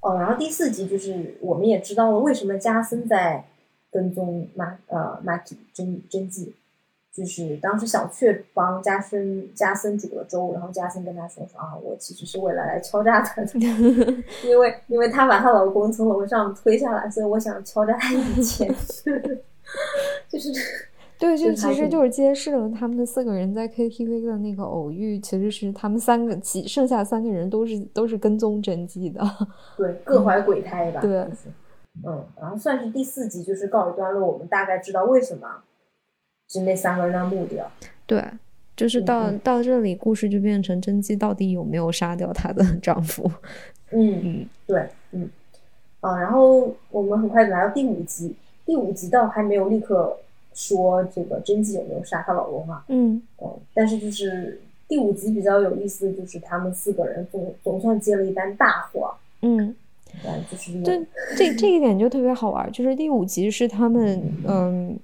[0.00, 3.44] 哦，然后第四集就是我们也知道了为什么加森在
[3.90, 6.52] 跟踪马呃马体真真纪，
[7.14, 13.48] 就是当时小雀帮加森加森煮了粥，然后加森跟他说说啊，我其实是为了来敲诈他的，
[14.44, 18.68] 因为因为她把她老公从楼上推下来，所以我想敲诈他一笔钱，
[20.28, 20.50] 就是
[21.16, 29.20] 对，就其实就是揭示了他们四个人在 KTV 的那个偶遇，其实是他们三个其剩下三个人都是都是跟踪甄姬的，
[29.76, 31.10] 对各怀鬼胎吧，对。
[31.24, 31.48] 就是。
[32.04, 35.46] 嗯，然后算是第四集就是告一段落，我们大概知道为什么
[36.48, 37.70] 是那三个人的目的了。
[38.06, 38.22] 对。
[38.76, 43.30] 就是嗯到、嗯到这里，故事就变成甄姬到底有没有杀掉她的 丈夫？
[43.92, 45.30] 嗯， 嗯，对，嗯，
[46.00, 48.34] 啊，然后我们很快来到第五集，
[48.66, 50.16] 第五集倒还没有立刻
[50.54, 59.72] 说这个甄姬有没有杀她老公啊，嗯嗯，但是就是第五集比较有意思，就是他们四个人总总算接了一单大活，嗯，
[60.20, 61.00] 对，就是这
[61.36, 64.98] 这这一点就特别好玩，就是第五集是他们，嗯，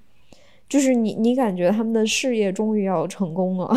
[0.71, 3.69] 就是你你感觉他们的事业终于要成功了，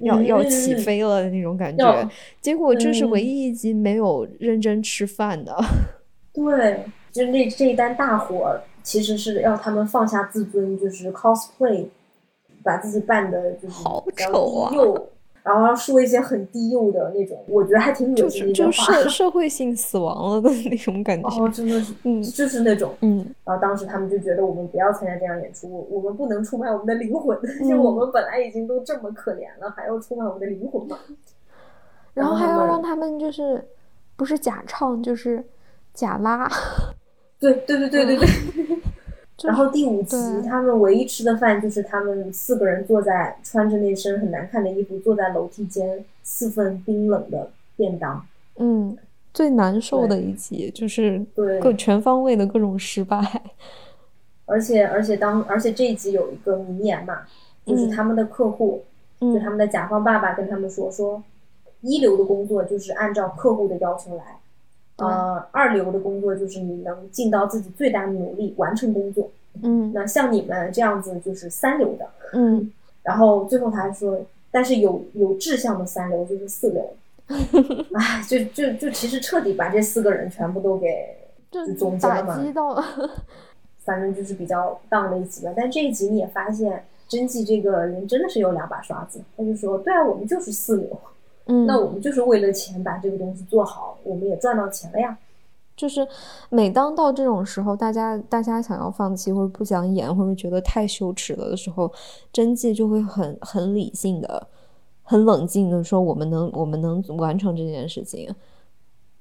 [0.00, 0.78] 要要起嗯。
[0.78, 5.56] 飞了的那种感觉要，结果这是唯嗯一一集没有认真吃饭的，
[6.32, 11.86] 对，就那这一单大火其实是要他们放下自尊，就是 cosplay，
[12.62, 14.72] 把自己扮的就是好丑啊
[15.52, 18.70] 然后说一些很低幼的那种，我觉得还挺恶心的话。
[18.70, 22.92] 社 社会性死亡了的那种感觉，哦，真的是，嗯就是那种。
[23.00, 30.98] 嗯然后当时他们就觉得我们不要参加这样演出，我我们不能出卖我们的灵魂，嗯 就我们本来已经都这么可怜了，还要出卖我们的灵魂吗？
[32.14, 33.64] 然后还要让他们就是
[34.16, 35.44] 不是假唱就是
[35.94, 36.48] 假拉，
[37.38, 38.28] 对对对对对对。
[39.40, 48.22] 就然后第五集，他们唯一吃的饭就是他们四个人坐在穿着那身很难看的衣服，坐在楼梯间四份冰冷的便当。
[48.56, 48.94] 嗯，
[49.32, 53.18] 最难受的一集就是对各全方位的各种失败。
[54.44, 57.20] 而且而且当而且这一集有一个名言嘛，
[57.64, 58.84] 就是嗯他们的客户，
[59.20, 61.22] 就他嗯们的甲方爸爸跟他们说说，
[61.80, 64.39] 一流的工作就是按照客户的要求来，对
[65.06, 69.30] 呃，二流的工作就是你能尽到自己最大的努力完成工作。
[69.62, 72.70] 嗯那像你们这样子就是三流的，嗯，
[73.02, 76.88] 然后最后他还说，但是有有志向的三流就是四流。
[77.94, 81.16] 哎，就就就其实彻底把这四个人全部都给
[81.50, 82.84] 就就总结了打嘛击到了。
[83.80, 85.52] 反正就是比较荡的一集吧。
[85.56, 89.20] 但这一集你也发现，真纪这个人真的是有两把刷子。
[89.36, 91.00] 他就说：“对啊，我们就是四流，
[91.50, 95.18] 嗯，那我们就是为了钱把这个东西做好，我们也赚到钱了呀。
[95.76, 96.06] 就是
[96.50, 101.90] 每当到这种时候，大家大家想要放弃或者不想演，或者觉得太羞耻了的时候，
[102.30, 104.46] 真纪就会很很理性的、
[105.02, 108.28] 很冷静的说：“我们能我们能完成这件事情。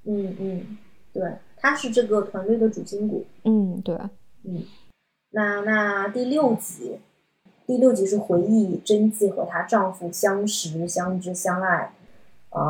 [0.03, 0.77] 嗯嗯，
[1.13, 1.23] 对，
[1.55, 3.95] 他是这个团队的主心骨。”嗯，对，
[4.43, 4.61] 嗯，
[5.31, 6.99] 那那第六集，
[7.65, 11.93] 第六集是回忆真纪和她丈夫相识、相知、相爱，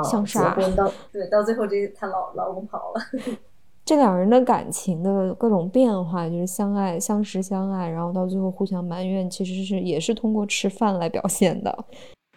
[0.04, 3.02] 相杀婚到对到最后这她老老公跑了。
[3.86, 11.86] 这两人的感情的各种变化，就是相爱、相识、相爱，然后到最后互相埋怨，其实是也是通过吃饭来表现的。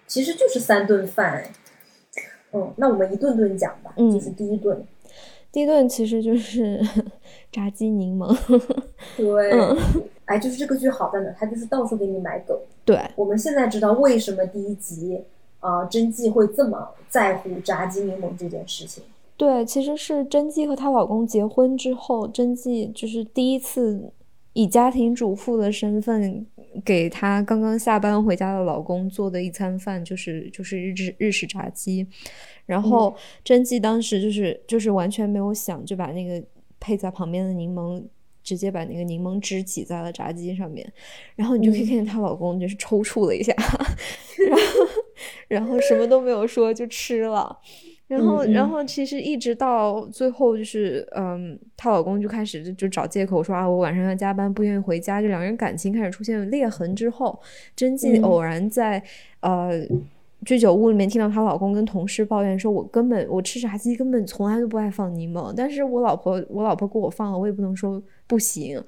[0.07, 1.53] 其实就是三顿饭哎。
[2.55, 4.83] 嗯，那我们一顿顿讲吧，嗯就是第一顿，
[5.51, 6.81] 第一顿其实就是
[7.53, 8.35] 炸鸡柠檬，
[9.17, 9.77] 对，嗯
[10.27, 11.31] 哎，就是这个剧好在哪？
[11.39, 12.55] 它就是到处给你买梗。
[12.85, 15.21] 对，我们现在知道为什么第一集啊、
[15.63, 19.03] 呃真纪会这么在乎炸鸡柠檬这件事情。
[19.39, 24.13] 对，其实是真纪和她老公结婚之后，真纪就是第一次
[24.53, 26.47] 以家庭主妇的身份
[26.85, 32.07] 给她刚刚下班回家的老公做的一餐饭，就是就是日式日式炸鸡。
[32.67, 36.45] 然后真纪当时就是就是完全没有想，就把那个
[36.79, 38.03] 配在旁边的柠檬。
[38.45, 40.93] 直接把那个柠檬汁挤在了炸鸡上面，
[41.37, 43.55] 然后你就可以嗯看见她老公就是抽搐了一下，
[44.49, 44.63] 然后
[45.49, 47.59] 然后什么都没有说就吃了。
[48.09, 55.23] 然后，然后其实一直到最后，就是嗯，她老公就开始就就找借口说啊，我晚上要加班，不愿意回家。
[55.23, 57.41] 就两个人感情开始出现裂痕之后，
[57.75, 59.03] 真纪嗯偶然在、
[59.41, 59.71] 呃
[60.45, 68.83] 居酒屋里面听到她老公跟同事抱怨说，我根本我吃炸鸡根本从来都不爱放柠檬，但是我老婆我老婆给我放了，我也不能说不行。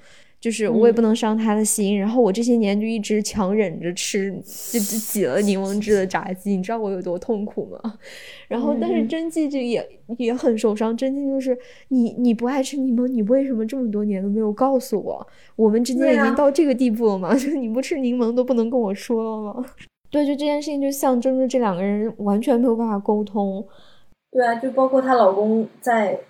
[0.44, 1.98] 就是我也不能伤他的心。
[1.98, 4.30] 然后我这些年就一直强忍着吃，
[4.70, 7.94] 就挤了柠檬汁的炸鸡，你知道我有多痛苦吗？
[8.46, 9.82] 然后，但是真纪就也
[10.18, 10.94] 也很受伤。
[10.94, 11.56] 真纪就是
[11.88, 15.26] 你，你不爱吃柠檬，你为什么这么多年都没有告诉我？
[15.56, 17.32] 我们之间已经到这个地步了吗？
[17.34, 19.64] 就是你不吃柠檬都不能跟我说了吗？
[20.12, 23.66] 对，就这件事情就象征着这两个人完全没有办法沟通。
[24.30, 26.20] 对啊，就包括她老公在，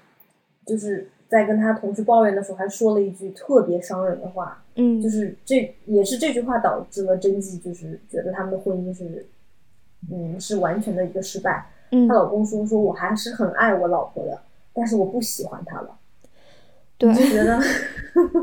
[0.65, 4.63] 就是在跟他同事抱怨的时候，还说了一句特别伤人的话。
[4.77, 9.27] 嗯，就是这也是这句话导致了真纪就是觉得他们的婚姻是，
[10.13, 11.67] 嗯，是完全的一个失败。
[11.91, 14.39] 她老公说：“说我还是很爱我老婆的，
[14.73, 15.99] 但是我不喜欢她了。”
[16.97, 17.61] 对，就觉得，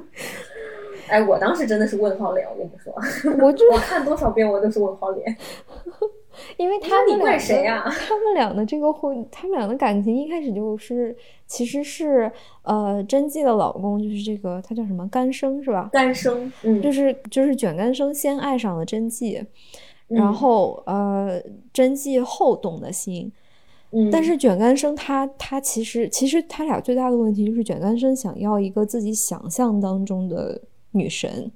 [1.07, 2.93] 哎，我当时真的是问号脸，我跟你说，
[3.45, 5.37] 我就我看多少遍我都是问号脸，
[6.57, 7.83] 因为他们俩谁呀？
[7.85, 11.15] 他们俩的这个婚，他们俩的感情一开始就是，
[11.47, 12.31] 其实是
[12.63, 15.89] 呃，甄姬的老公就是这个，他叫什么干生是吧？
[15.91, 19.43] 干生，嗯，就是就是卷干生先爱上了甄姬，
[20.07, 23.31] 然后呃，甄姬后动的心。
[24.09, 30.61] 但是卷干生他他其实其实他俩最大的问题就是卷干生想要一个自己想象当中的
[30.91, 31.51] 女神，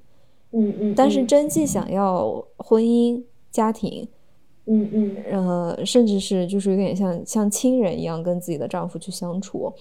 [0.50, 4.06] 嗯嗯，但是真纪想要婚姻家庭，
[4.66, 9.72] 嗯嗯，呃，甚至是就是有点像像亲人一样跟自己的丈夫去相处，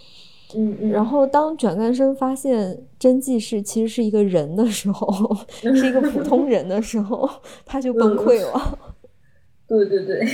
[0.56, 5.36] 嗯嗯，然后当卷干生发现真纪是其实是一个人的时候，
[5.76, 7.30] 是一个普通人的时候，
[7.66, 8.80] 他就崩溃了。
[9.68, 10.26] 对 对对。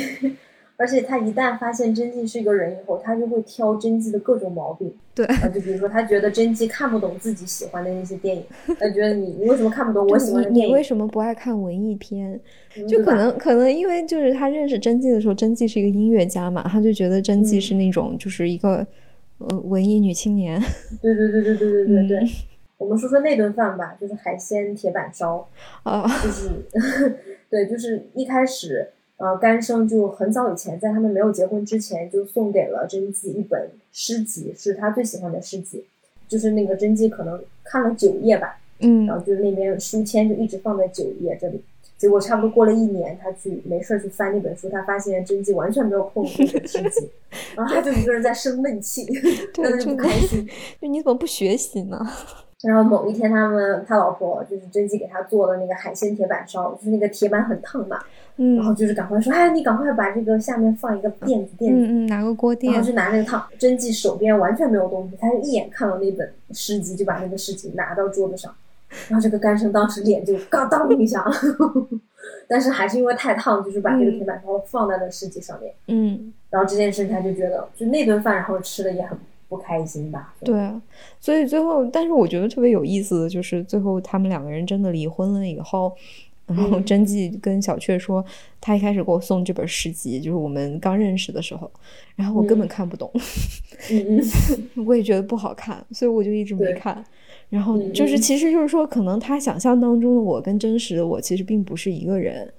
[0.81, 4.91] 而且他一旦发现真纪是一个人以后，他就会挑真纪的各种毛病。
[5.13, 8.43] 对，啊，就比如说他觉得真纪看不懂自己喜欢的那些电影，
[8.79, 10.69] 他觉得你你为什么看不懂我喜欢的电影？
[10.69, 12.39] 你为什么不爱看文艺片？
[12.89, 18.83] 就可能可能因为就是他认识真纪的时候，真纪是一个音乐家嘛，他就觉得真纪是那种就是一个
[19.37, 20.59] 呃文艺女青年。
[20.99, 22.27] 对对对对对对对对。
[22.79, 25.47] 我们说说那顿饭吧，就是海鲜铁板烧
[25.83, 26.49] 啊，就是
[27.47, 28.89] 对，就是一开始。
[29.21, 35.85] 呃，甘生就很早以前，在他们没有结婚之前，就送给了甄姬一本诗集，是他最喜欢的诗集，
[36.27, 41.61] 就是那个甄姬可能看了九页吧，嗯，然后就是那边书签就一直放在九页这里，
[41.99, 47.07] 结果差不多过了一年，他去没事去翻那本书，他发现甄姬完全没有碰过这本诗集，
[47.55, 49.05] 然后他就一个人在生闷气，
[49.53, 50.49] 对， 就不开心，
[50.81, 51.99] 就你怎么不学习呢？
[52.63, 57.99] 然后某一天，他们他老婆就是甄姬给他做的那个海鲜铁板烧，就是那个铁板很烫嘛。
[58.55, 63.45] 然后就是赶快说，哎，你赶快把这个下面放一个垫子，垫子，嗯嗯，拿个锅垫，然后就拿那个烫。
[63.59, 68.51] 甄姬手边完全没有东西，他就一眼看到那本诗集，就把那个诗集拿到桌子上，
[69.09, 71.23] 然后这个干生当时脸就嘎当一下，
[72.49, 79.15] 但是还是因为太烫，就是把这个铁板烧放在了诗集上面，嗯，然后这件事他就觉得，就那顿饭，然后吃的也很
[79.51, 80.33] 不开心吧？
[80.45, 80.71] 对，
[81.19, 85.93] 所以最后，但是我觉得特别有意思的就是，最后他们两个人真的离婚了以后。
[86.47, 88.25] 然后真纪跟小雀说，
[88.59, 91.71] 他一开始给我送这本诗集，就是我们刚认识的时候，
[92.13, 93.09] 然后我根本看不懂，
[94.85, 97.01] 我也觉得不好看，所以我就一直没看。
[97.47, 102.51] 然后就是，其实就是说，可能他想象当中的我跟真实的我其实并不是一个人。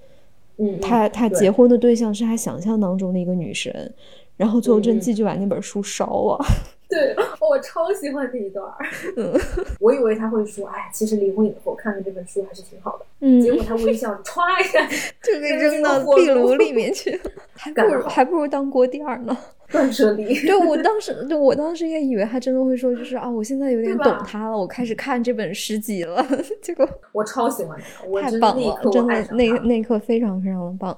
[0.57, 3.93] 嗯，他他结婚的对象是他想象当中的一个女神，
[4.37, 6.45] 然后最后真纪就把那本书烧了。
[6.93, 8.77] 对，我超喜欢这一段儿。
[9.17, 9.33] 嗯，
[9.79, 13.05] 我以为他会说，哎，其实离婚以后看看这本书还是挺好的。
[13.21, 14.85] 嗯，结果他微笑，歘一下
[15.23, 19.35] 就给扔到壁炉里面去了， 还不如还不如当锅垫呢。
[19.71, 20.39] 断舍离。
[20.45, 26.23] 对，我当时，对我当时也以为他真的会说，就是啊，我现在有点懂他了，我开始看这本诗集了。
[26.61, 30.95] 结果我超喜欢他，太棒了，真的那那一刻非常非常的棒。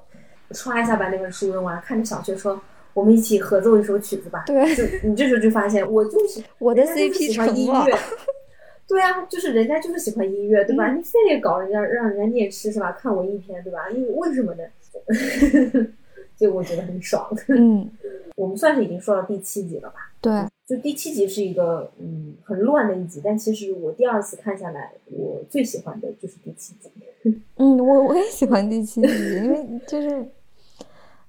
[0.52, 2.60] 歘一下把那本书扔完，看着小学说。
[2.96, 4.43] 我们一起合奏一首曲子吧。
[4.48, 7.98] 对，就你这时候就发现，我就是 我的 CP 喜欢音乐。
[8.88, 10.93] 对啊，就是人家就是喜欢音乐，对吧？
[10.93, 12.91] 你非得搞人家，让人家念诗是吧？
[12.93, 13.89] 看文艺片，对吧？
[13.93, 14.64] 你为什么呢？
[16.38, 17.28] 就我觉得很爽。
[17.50, 17.89] 嗯，
[18.36, 20.12] 我们算是已经说到第七集了吧？
[20.22, 20.32] 对，
[20.68, 26.89] 就第七集是一个嗯很乱的一集，但其实我第二次看下来，我最喜欢的就是第七集。
[27.58, 30.26] 嗯，我我也喜欢第七集，因为就是。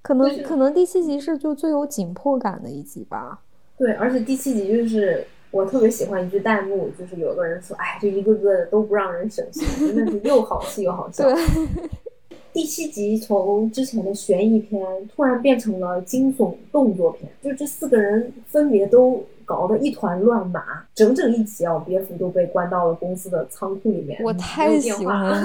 [0.06, 3.40] 可能可能第七集是就最有紧迫感的一集吧。
[3.76, 11.28] 对，而且第七集就是我特别喜欢一句弹幕，就是有个人说：“哎，这一个个的都不让人省心，真的是又好气又好笑。”
[12.54, 24.22] 第七集从之前的悬疑片突然变成了惊悚动作片，就这四个人分别都搞得一团乱麻，整整一集啊，蝙蝠都被关到了公司的仓库里面。
[24.22, 25.42] 我太喜欢了，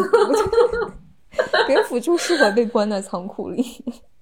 [1.65, 3.65] 别府就适合被关在仓库里。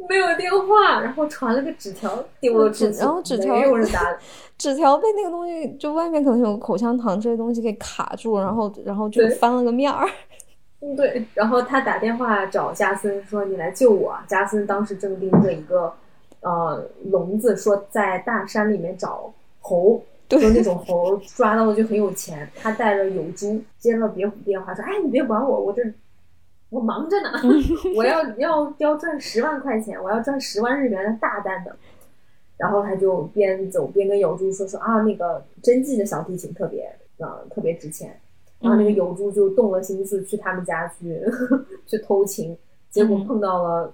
[0.10, 4.02] 没有电话，然后传了个纸条丢了出去，然后纸条没有人打，
[4.58, 10.10] 纸条被那个东西就外面可能有口香糖这些东西给卡住，然后然后就翻了个面儿。
[10.82, 15.94] 嗯对，然后他打电话找加森说：“你来救我啊！”加森当时正盯着一个
[16.40, 16.82] 呃
[17.12, 19.30] 笼子，说在大山里面找
[19.60, 22.50] 猴，对说那种猴抓到了就很有钱。
[22.56, 25.84] 他带着有猪接了别虎电话说：“哎，你别管我，我这
[26.70, 27.32] 我忙着呢，
[27.96, 31.76] 我要要要赚十万块钱，我要赚十万日元的大单的。”
[32.58, 38.20] 然后他就边走边跟有珠说说啊，那个真迹的小提琴特别呃特别值钱。
[38.60, 41.18] 然后那个有珠就动了心思去他们家去
[41.88, 42.58] 去偷情，
[42.90, 43.94] 结果碰到了，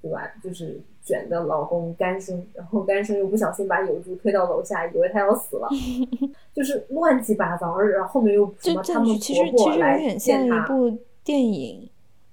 [0.00, 0.22] 对吧？
[0.42, 5.68] 就是卷的老公干生，然后干生又不小心把有珠推到楼下，以为他要死了，
[6.54, 11.90] 就是乱七八糟，然后后面又什么他们其实其实有婆婆来点像见他，一部电影，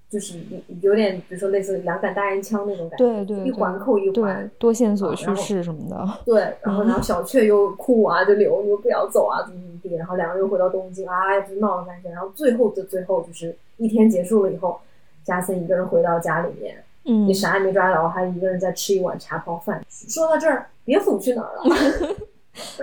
[0.09, 0.39] 就是
[0.81, 6.07] 有点比如说类似两杆大烟枪那种感觉，对对对一环扣一对环，多线索叙事什么的。
[6.25, 14.79] 对，然后嗯然后小雀又哭啊，就留，你又不要走啊，怎么怎么地，然后两个人又回到东京啊，就闹了半天，然后最后的最后就是一天结束了以后，
[15.23, 19.85] 加森一个人回到家里面，嗯也，啥也没抓着，还一个人在吃一碗茶泡饭。
[19.89, 21.63] 说到这儿，别府去哪儿了？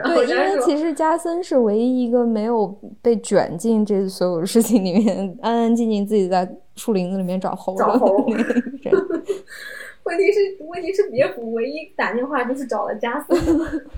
[0.04, 2.72] 对，因为其实加森是唯一一个没有
[3.02, 8.26] 被卷进这所有事情里面，安安静静自己在树林子里面找猴的找猴。
[10.04, 13.88] 问题是问题是别府唯一打电话就是找了加斯。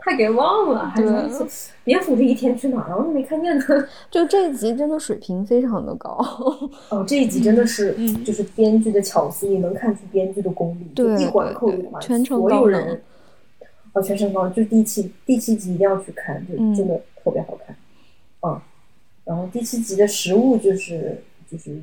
[0.00, 1.44] 他给忘了，还对说
[1.82, 2.96] 别府这一天去哪儿了？
[2.96, 3.74] 我怎么没看见他？
[4.08, 6.16] 就这一集真的水平非常的高。
[6.88, 13.02] 哦，这一集真的是，嗯就是编剧的巧思，也能看出编剧的功力，对一环扣一环，全程所高人，
[13.92, 17.76] 哦，全程高能，就是第七第七集一定要去看，就嗯真的特别好看，
[18.42, 18.58] 嗯，
[19.24, 21.20] 然后第七集的食物就是
[21.50, 21.76] 就是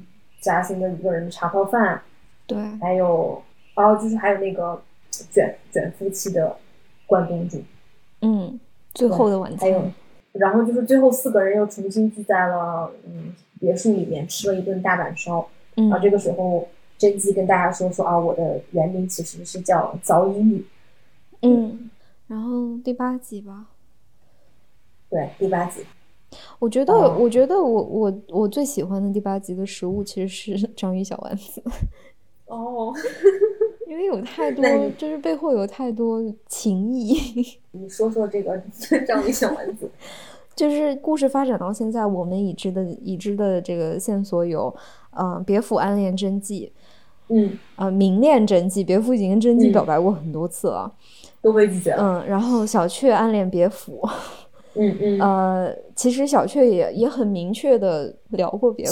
[0.45, 1.99] 加森的一个人的茶泡饭，
[2.45, 3.41] 对，还有
[3.75, 4.79] 哦，就是还有那个
[5.09, 6.55] 卷卷夫妻的
[7.07, 7.63] 关东煮，
[8.21, 8.59] 嗯，
[8.93, 9.93] 最后的晚还有餐，，
[10.33, 15.47] 然后就是最后四个人又重新聚在了嗯别墅里面吃了一顿大阪烧。
[15.77, 16.67] 嗯然后这个时候，
[16.97, 20.63] 甄姬跟大家说说啊，我的原名其实是叫早乙女。
[21.41, 21.89] 嗯，
[22.27, 23.65] 然后第八集吧。
[25.09, 25.83] 对，第八集。
[26.59, 31.61] 我觉得，哦我觉得我我我最喜欢的第八集的食物其实是 章鱼小丸子，
[32.47, 32.93] 哦，
[33.87, 34.63] 因为有太多，
[34.97, 37.15] 就是背后有太多情谊。
[37.71, 38.57] 你说说这个
[39.07, 39.89] 章鱼小丸子。
[40.55, 44.73] 就是故事发展到现在，我们已知的已知的这个线索有，
[45.11, 46.71] 呃，别府暗恋真纪，
[47.27, 50.89] 嗯，呃，明恋真纪，别府已经跟真纪嗯表白过很多次了，
[51.41, 52.21] 都被拒绝了。
[52.23, 54.01] 嗯，然后小雀暗恋别府，
[54.75, 58.91] 嗯嗯，呃，其实小雀也也很明确的聊过别府。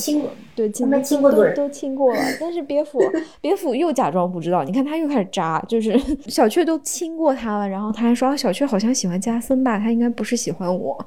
[0.55, 2.99] 对，亲们亲过嘴都都亲过了， 但是别府
[3.41, 10.97] 别府又假装不知道，你看他又开始渣，就是 小雀都亲过他了，然后他还说、啊小雀好像喜欢加森吧，他应该不是喜欢我，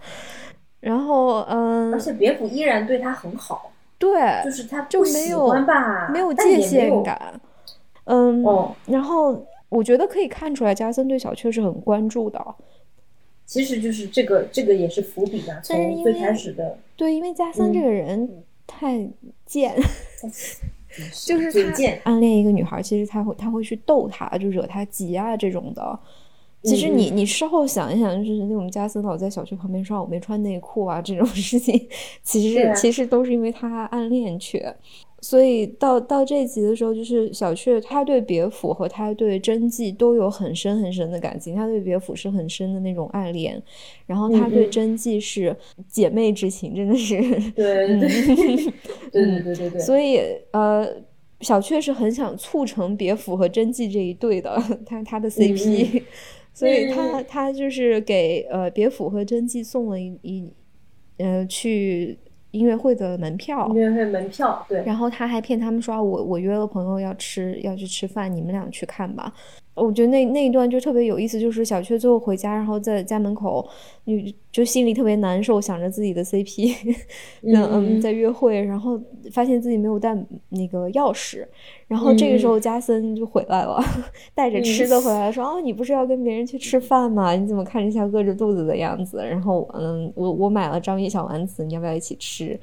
[0.81, 4.13] 然后嗯而，且别府依然对他很好，对，
[4.45, 5.53] 就是他就没有，
[6.13, 6.61] 没有界。
[6.61, 7.41] 限感，
[8.05, 12.39] 嗯，哦，然后我觉得可以看出来加森对小雀是很关注的，
[13.47, 15.61] 其实就是这个，这个也是伏笔啊。
[15.63, 19.09] 从最开始的，对，因为加森这嗯个人太
[19.47, 19.75] 贱，
[21.25, 25.99] 就是他暗恋一个女孩，其实他会他会去逗她，就惹她急啊这种的。
[26.63, 31.89] 其实你嗯你事后想一想，就是那种加森老在小区旁边说我没穿内裤啊这种事情，
[32.25, 34.75] 其实、啊其实都是因为他暗恋雀。
[35.27, 43.61] 所以到到这一集的时候就是小雀他对别府和他对甄姬都有很深很深的感情他对别府是很深的那种爱恋。
[44.07, 45.57] 然后他对甄姬是
[45.89, 47.21] 姐妹之情真的是
[47.51, 50.21] 对嗯对 对对所以
[50.53, 50.87] 呃
[51.41, 54.57] 小雀是很想促成别府和甄姬这一对的
[54.87, 56.05] 他他的 cp
[56.55, 60.53] 所以他他就是给呃别府和甄姬送了一
[61.17, 62.17] 嗯去
[62.57, 63.75] 音乐会的门票音。
[63.75, 69.33] 乐会门票，对，然后他还骗他们说啊，我我约了朋友要吃要去吃饭，你们俩去看吧。
[69.77, 73.69] 我觉得那那一段就特别有意思，就是小雀最后回家，然后在家门口，
[74.05, 76.75] 你就心里特别难受，想着自己的 CP，
[77.45, 78.99] 嗯嗯嗯在约会，然后
[79.31, 80.17] 发现自己没有带
[80.49, 81.47] 那个钥匙，
[81.87, 83.79] 然后这个时候加森就回来了，
[84.35, 87.37] 带着吃的回来了，说哦，你不是要跟别人去吃饭吗？
[87.37, 89.19] 你怎么看着像饿着肚子的样子？
[89.19, 92.59] 然后嗯，我我买了章鱼小丸子，你要不要一起吃？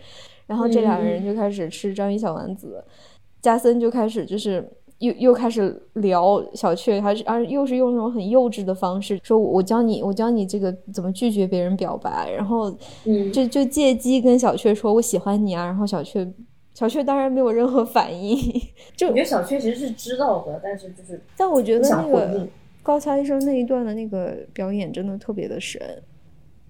[0.48, 2.84] 然后这两个人就开始吃章鱼小丸子，
[3.40, 4.68] 加森就开始就是。
[5.04, 12.74] 又又开始聊小雀，还是而又是用那种很幼稚的方式说，我教你，我教你这个怎么拒绝别人表白，然后
[13.06, 16.26] 嗯就就借机跟小雀说我喜欢你啊，然后小雀
[16.74, 18.38] 小雀当然没有任何反应。
[18.96, 22.48] 就我觉得小雀其实是知道的，但是就是但我觉得那个
[22.82, 25.82] 高桥医生那一段的那个表演真的特别的神。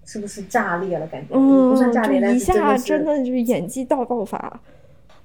[0.06, 1.06] 是不是炸裂了？
[1.06, 4.60] 感觉嗯，不算炸裂，就一下真的就是演技大爆发。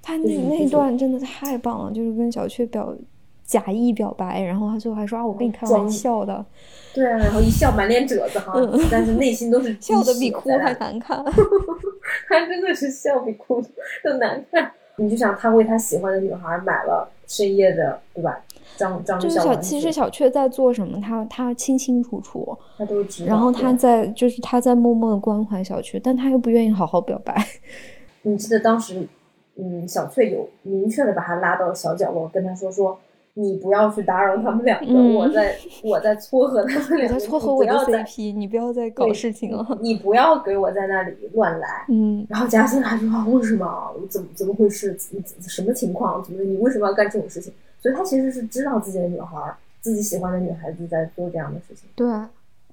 [0.02, 2.96] 他那那段真的太棒了，就是跟小雀表
[3.44, 6.46] 假意表白，然后他最后还说啊，我跟你开玩笑的，
[6.94, 8.54] 对啊，然后一笑满脸褶子哈，
[8.92, 11.24] 但是内心都是嗯 笑的比哭还难看。
[12.28, 13.62] 他真的是笑比哭
[14.04, 14.72] 都难看。
[14.98, 18.38] 你就想他为他喜欢的女孩买了深夜的，对吧？
[18.76, 23.30] 张张就是小，其实，小雀在做什么，他他清清楚楚，他都知道。
[23.30, 27.34] 然后他在就是他在默默的关怀小雀，但他又不愿意好好表白。
[28.24, 29.08] 你记得当时，
[29.60, 32.98] 嗯，小翠有明确的把他拉到小角落，跟他说说。
[33.36, 39.78] 你不要去打扰他们两个，嗯我在我在撮合他们我两个，在撮合你我要再 CP，你不要再搞对事情了。
[39.80, 41.86] 你不要给我在那里乱来。
[41.88, 43.94] 嗯，然后嘉欣还说啊，为什么？
[44.10, 44.98] 怎么怎么回事？
[45.48, 46.22] 什么情况？
[46.22, 47.54] 怎么你为什么要干这种事情？
[47.80, 51.88] 所以他其实是知道自己的女孩儿，自己喜欢的女孩子在做这样的事情。
[51.96, 52.10] 对，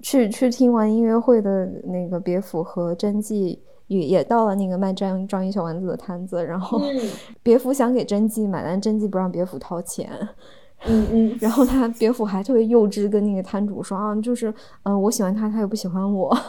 [0.01, 3.57] 去去听完音乐会的那个别府和真纪
[3.87, 7.01] 也也到了那个卖章章鱼小丸子的摊子，然后嗯
[7.43, 10.09] 别府想给真纪买，但真纪不让别府掏钱。
[10.85, 14.49] 嗯嗯， 然后他别府还特别幼稚，跟那个摊主说啊，就是
[14.83, 16.37] 嗯、呃我喜欢他，他又不喜欢我。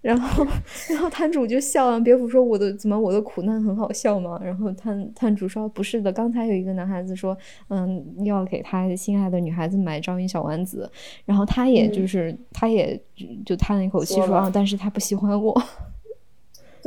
[0.00, 0.46] 然后，
[0.88, 2.00] 然后摊主就笑了。
[2.00, 7.36] 别府说：“我的怎么我的苦难很好笑吗？”然后摊摊主说：“不是的，刚才有一个男孩子说，
[7.68, 10.88] 嗯，要给他心爱的女孩子买章鱼小丸子，
[11.24, 15.60] 然后他也就是、他也就就叹了一口气说啊，但是他不喜欢我。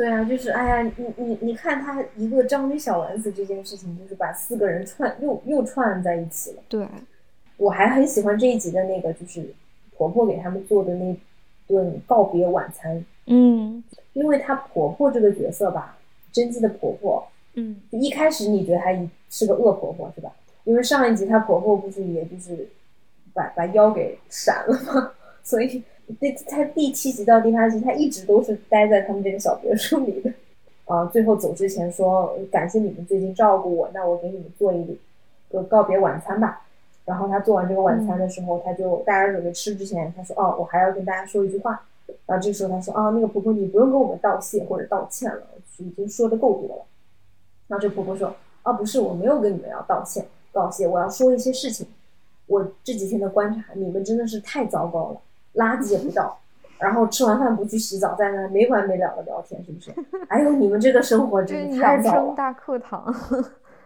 [0.02, 6.64] 对啊，就是哎呀，你你你看他一个章鱼小丸子这件事情，就是把四个人串又又串在一起了。
[6.68, 6.88] 对，
[7.58, 9.54] 我还很喜欢这一集的那个，就是
[9.96, 11.16] 婆婆给他们做的那
[11.68, 13.84] 顿告别晚餐，嗯
[14.14, 15.96] 因为她婆婆这个角色吧，
[16.32, 20.32] 甄姬的婆婆，嗯一开始你觉得她一是个恶婆婆是吧？
[20.64, 22.68] 因为上一集她婆婆不是也就是
[23.34, 25.12] 把把腰给闪了吗？
[25.44, 25.84] 所以
[26.20, 30.34] 这他第七集到第八集，他一直都是待在他们这个小别墅里的。
[30.86, 34.98] 啊，最后走之前说感谢你们最近照顾我，那我给你们做一
[35.50, 36.66] 个告别晚餐吧。
[37.06, 41.84] 然后他做完这个晚餐的时候，他就大家准备吃之前，他说哦，我还要跟大家说一句话。
[42.26, 45.42] 然后这个时候他说啊，那个婆婆你不用跟我们道谢或者道歉了，
[45.78, 46.86] 已经说的够多了。
[47.68, 51.88] 然后这婆婆说啊，不是，我没有跟你们要道歉道谢，我要说一些事情。
[52.48, 55.22] 我这几天的观察，你们真的是太糟糕了，
[55.56, 56.40] 垃圾也不倒，
[56.80, 59.92] 然后吃完饭不去洗澡，在那没完没了的聊天，是不是？
[60.30, 62.34] 哎呦，你们这个生活真的太糟了。
[62.36, 63.14] 大课堂。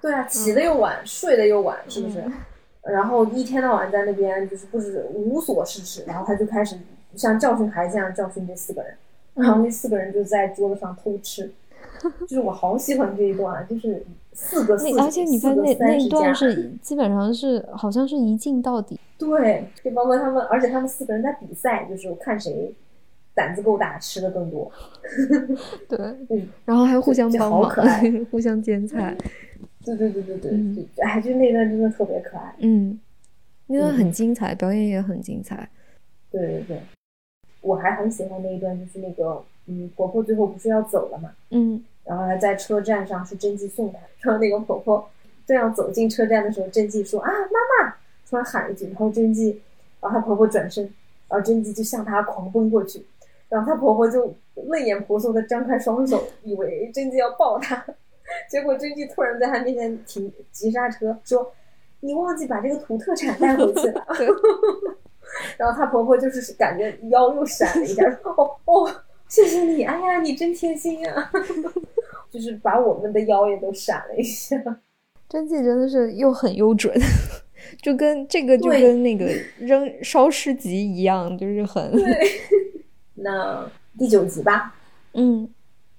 [0.02, 2.20] 对啊， 起的又晚，睡的又晚，是不是？
[2.22, 2.34] 嗯
[2.86, 6.78] 然后一天到晚在那边就是不知无所事事，然后他就开始
[7.16, 8.96] 像教训孩子一样教训这四个人，
[9.34, 11.52] 然后那四个人就在桌子上偷吃，
[12.22, 14.06] 就是我好喜欢这一段，就是
[14.36, 19.00] 四个而且你看那那一段，是基本上是好像是一镜到底。
[19.18, 22.70] 对，就包括他们，而且他们四个人在比赛，就是看谁
[23.34, 24.70] 胆子够大，吃的更多。
[25.88, 25.98] 对，
[26.30, 29.16] 嗯，然后还互相这帮忙好可爱， 互相煎菜。
[29.86, 32.54] 对对对对对哎，就那段真的特别可爱。
[32.60, 33.00] 嗯，
[33.68, 35.70] 那段嗯很精彩，表演也很精彩。
[36.30, 36.82] 对对对，
[37.62, 45.10] 我还很喜欢那一段，就是那个嗯，婆婆最后不是要走了嘛，嗯然后还在车站上是真纪送的，然后那个婆婆
[45.46, 47.96] 正要走进车站的时候，真纪说啊妈妈，
[48.30, 49.62] 突然喊了一句，然后真纪，
[50.00, 50.84] 然后她婆婆转身，
[51.28, 53.06] 然后真纪就向她狂奔过去，
[53.50, 54.34] 然后她婆婆就
[54.68, 57.86] 泪眼婆娑的张开双手，以为真纪要抱她，
[58.50, 61.52] 结果真纪突然在她面前停急刹车，说
[62.02, 64.06] 你忘记把这个土特产带回去了。
[64.18, 64.28] 对。
[65.58, 68.92] 然后她婆婆就是感觉腰又闪了一下，说哦哦，
[69.28, 71.32] 谢谢你，哎呀，你真贴心啊、
[72.30, 74.56] 就是把我们的腰也都闪了一下。
[75.28, 76.94] 真纪真的是又狠又准，
[77.82, 79.28] 就跟这个就跟那个
[79.60, 81.92] 扔烧尸集一样，就是很。
[81.92, 82.06] 对，
[83.16, 84.76] 那第九集吧，
[85.14, 85.50] 嗯，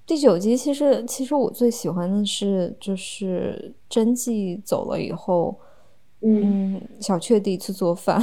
[0.05, 5.59] 第九集其实其实我最喜欢的是就是真纪走了以后，
[6.21, 8.21] 嗯嗯，小雀第一次做饭。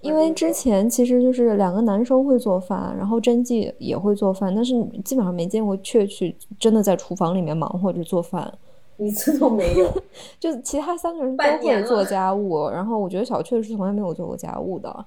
[0.00, 4.74] 因为嗯之前其实就是两个男生会做饭，然后真纪也会做饭，但是
[5.04, 8.52] 基本上没见过雀去真的在厨房里面忙活着做饭。
[8.96, 9.88] 一次都没有。
[10.40, 15.04] 就其他三个人都会做家务，然后我觉得小雀是从来没有做过家务的。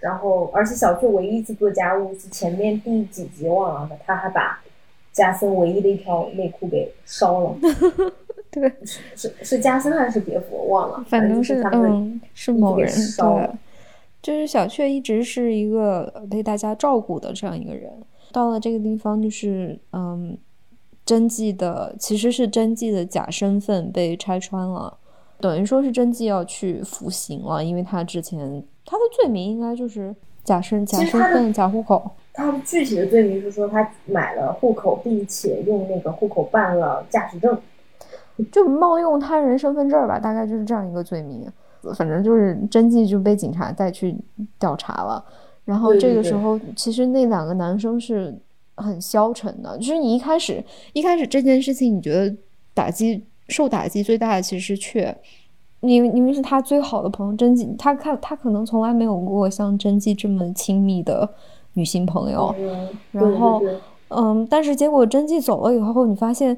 [0.00, 4.60] 然后，而且小雀唯一一次做家务是前面第几集忘了，他还把
[5.12, 7.54] 加森唯一的一条内裤给烧了。
[8.50, 8.70] 对，
[9.16, 13.58] 是是加森还是别府我忘了，反正就是他们嗯是某人烧对了，
[14.22, 17.90] 就是小雀一直是一个被大家照顾的这样一个人，
[18.30, 20.38] 到了这个地方就是嗯，
[21.04, 24.96] 真纪的其实是真纪的假身份被拆穿了，
[25.40, 30.14] 等于说是真纪要去服刑了，因为他之前他的罪名应该就是
[30.44, 32.08] 假身假身份假户口。
[32.32, 37.58] 他的具体的罪名是说他买了户口，并且用那个户口办了驾驶证，
[38.52, 41.46] 就冒用他人身份证吧，大概就是这样一个罪名。
[41.96, 44.16] 反正就是真纪就被警察带去
[44.58, 45.24] 调查了，
[45.64, 48.34] 然后这个时候其实那两个男生是
[48.76, 50.62] 很消沉的，就是你一开始
[50.92, 52.34] 一开始这件事情你觉得
[52.72, 55.16] 打击受打击最大的其实是雀，
[55.80, 61.28] 因为因为是他最好的朋友真纪，他看他可能从来没有过像真纪这么亲密的
[61.74, 62.54] 女性朋友，
[63.10, 63.62] 然后
[64.08, 66.56] 嗯，但是结果真纪走了以后，你发现。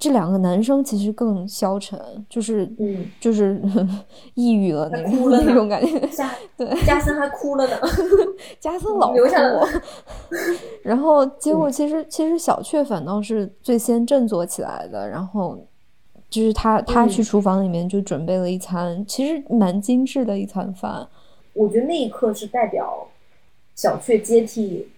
[0.00, 1.96] 这两个男生其实更消沉，
[2.28, 3.62] 就是，嗯，就是
[4.34, 6.00] 抑郁了那种那种感觉。
[6.56, 7.76] 对，加森还哭了呢。
[8.58, 9.18] 加森老哭。
[10.82, 15.56] 然后结果其实其实小雀反倒是最先振作起来的，然后
[16.28, 21.06] 就是他他去厨房里面就准备了一餐，其实蛮精致的一餐饭。
[21.52, 23.06] 我觉得那一刻是代表
[23.76, 24.88] 小雀接替。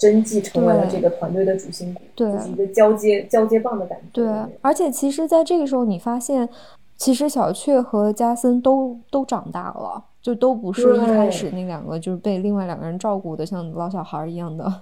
[0.00, 4.04] 真迹成为了这个团队的主心骨，就是一个交接交接棒的感觉。
[4.24, 4.26] 对，
[4.62, 6.48] 而且其实，在这个时候，你发现，
[6.96, 14.72] 其实小雀和加森都都长大了，就都不是一开始那两个就是被另外两个人照顾的像老小孩一样的。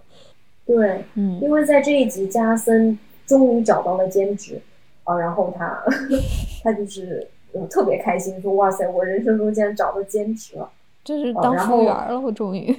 [0.65, 2.97] 对， 嗯，因为在这一集，加森
[3.27, 4.61] 终于找到了兼职
[5.03, 5.83] 啊，然后他
[6.63, 7.27] 他就是
[7.69, 10.71] 特别开心，说：“哇塞，我人生中竟然找到兼职了，
[11.03, 12.73] 就是当服务员了，我终于。”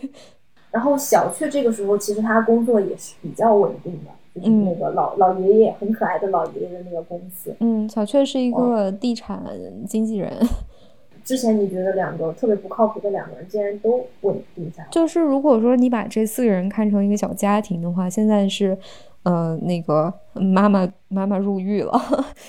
[0.72, 7.56] 然后小雀这个时候其实他工作也是比较稳定的，就是那个老老爷爷很可爱的老爷爷的那个公司。
[7.60, 9.44] 嗯，小雀是一个地产
[9.88, 10.32] 经纪人。
[11.26, 14.88] 之前你觉得两个特别不靠谱的两个人，竟然都稳定下来。
[14.90, 18.78] 就是如果说你把这四个人看成一个小家庭的话，现在是。
[19.24, 22.02] 呃，那个妈妈妈妈入狱了，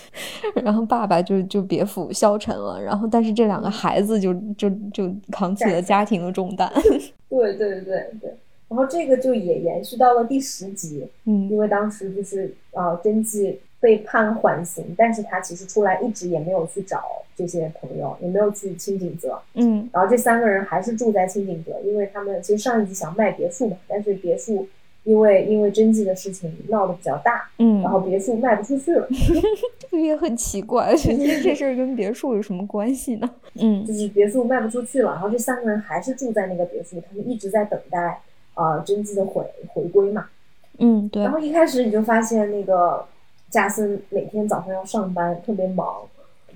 [0.63, 6.73] 然后爸爸就就别府消沉了，然后但是这两个孩子就就就扛起了家庭的重担。
[7.29, 8.35] 对对对对，
[8.69, 17.03] 然后这个就也延续到了第十集，嗯，因为当时就是啊真纪被判缓刑，但是他其实出来一直也没有去找
[17.35, 24.67] 这些朋友，也没有去清景泽，嗯，然后这三个人还是住在清景泽，因为他们其实上一集想卖别墅嘛，但是别墅。
[25.05, 29.09] 因为因为甄姬的事情闹得比较大，嗯，然后别墅卖不出去了，
[29.91, 30.95] 这也很奇怪，
[31.43, 33.29] 这事儿跟别墅有什么关系呢？
[33.55, 38.21] 嗯，就是别墅卖不出去了，然后这三个人还是住在那个别墅，他们一直在等待
[38.55, 40.27] 啊真迹的回回归嘛。
[40.79, 41.23] 嗯，对。
[41.23, 43.05] 然后一开始你就发现那个
[43.49, 46.03] 加森每天早上要上班，特别忙，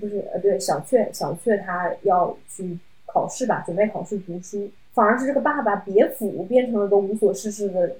[0.01, 7.91] 就是呃对小雀小雀他要去考试吧，准备考试读书，反而是这个爸爸别府变成了个无所事事的。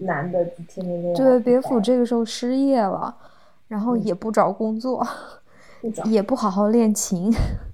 [0.00, 3.14] 男的就天天对别府这个时候失业了，
[3.68, 5.06] 然后也不找工作，
[6.04, 7.30] 也不好好练琴。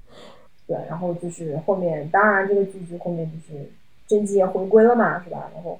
[0.66, 3.70] 对，然后就是后面，当然这个剧集后面就是
[4.06, 5.50] 真纪也回归了嘛，是吧？
[5.54, 5.78] 然后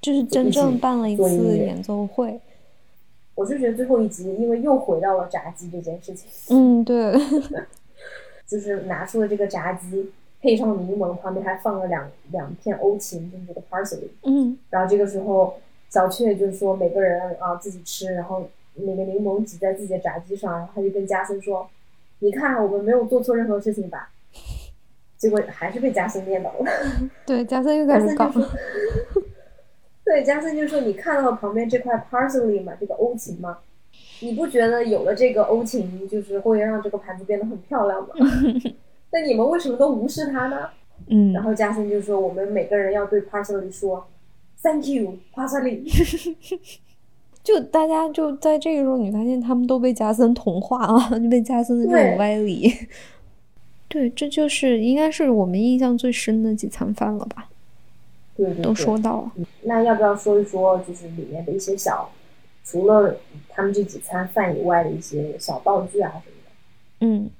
[0.00, 2.40] 就是真正办了一次演奏会。
[3.34, 6.28] 我就觉得最后一集，因为又回到了炸鸡这件事情。
[6.50, 7.14] 嗯，对，
[8.46, 10.12] 就是拿出了这个炸鸡。
[10.42, 14.08] 配上柠檬，旁边还放了两两片欧芹，就是这个 parsley。
[14.24, 15.54] 嗯，然后这个时候
[15.88, 21.70] 小雀就是说每个人啊自己吃，然后每个柠檬挤在自己的炸鸡上，然后他就跟加森说
[22.18, 24.10] ：“你看我们没有做错任何事情吧？”
[25.16, 26.70] 结果还是被加森念叨了。
[27.24, 28.28] 对，加森又开始搞。
[30.04, 32.72] 对，加森就说：“你看到旁边这块 parsley 吗？
[32.80, 33.58] 这个欧芹吗？
[34.20, 38.08] 你不觉得有了这个欧芹，就是会让这个盘子变得很漂亮吗？”
[39.12, 40.70] 那你们为什么都无视他呢？
[41.08, 44.06] 嗯，然后加森就说：“我们每个人要对 parsley 说
[44.62, 45.82] thank you parsley。
[47.42, 52.72] ”就大家就在这个时候，你发现他们都被加森同化了， 就被加森的这种歪理。
[53.88, 57.48] 对，这就是应该是我们印象最深的几餐饭了吧？
[58.36, 59.32] 对对，都说到了。
[59.62, 62.08] 那要不要说一说，就是里面的一些小，
[62.64, 63.16] 除了
[63.48, 66.50] 他们这几餐饭以外的一些小道具啊什么的？
[67.00, 67.30] 嗯。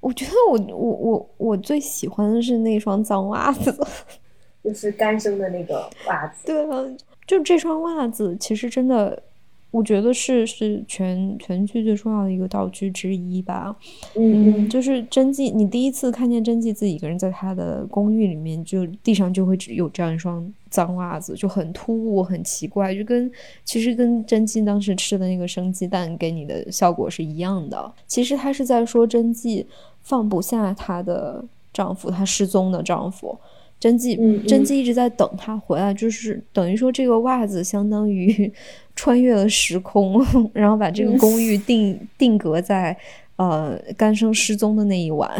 [0.00, 3.76] 我觉得我我我我最喜欢的是那双脏袜子，
[4.64, 6.46] 就是干生的那个袜子。
[6.46, 6.84] 对啊，
[7.26, 9.22] 就这双袜子，其实真的。
[9.70, 13.76] 我觉得是是全全剧最重要的一个道具之一吧，
[14.16, 23.30] 嗯，嗯就是真纪，你第一次看见真纪自己一个人在他的公寓里面，就地上就会只有这样一双脏袜子，就很突兀，很奇怪，就跟
[23.64, 27.92] 其实跟真纪当时吃的那个生鸡蛋给你的效果是一样的。
[28.06, 29.66] 其实他是在说真纪
[30.02, 33.38] 放不下她的丈夫，她失踪的丈夫。
[33.80, 38.52] 真纪嗯嗯真纪一直在等他回来，就是等于说这个袜子相当于
[38.96, 40.20] 穿越了时空，
[40.52, 42.96] 然后把这个嗯公寓定定格在
[43.36, 45.30] 呃甘生失踪的那一晚。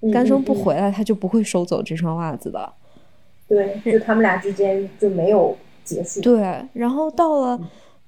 [0.00, 2.72] 嗯甘生不回来，他就不会收走这双袜子的。
[3.50, 6.20] 对，就他们俩之间就没有结束。
[6.20, 6.40] 对，
[6.72, 7.60] 然后到了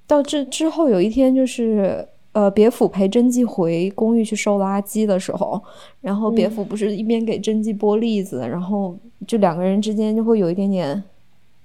[0.07, 5.61] 到这之后，有一天就是呃，别府陪真纪回公寓去收垃圾的时候，
[6.01, 11.03] 然后别嗯府不是一边给真纪剥栗子，然后就两个人之间就会有一点点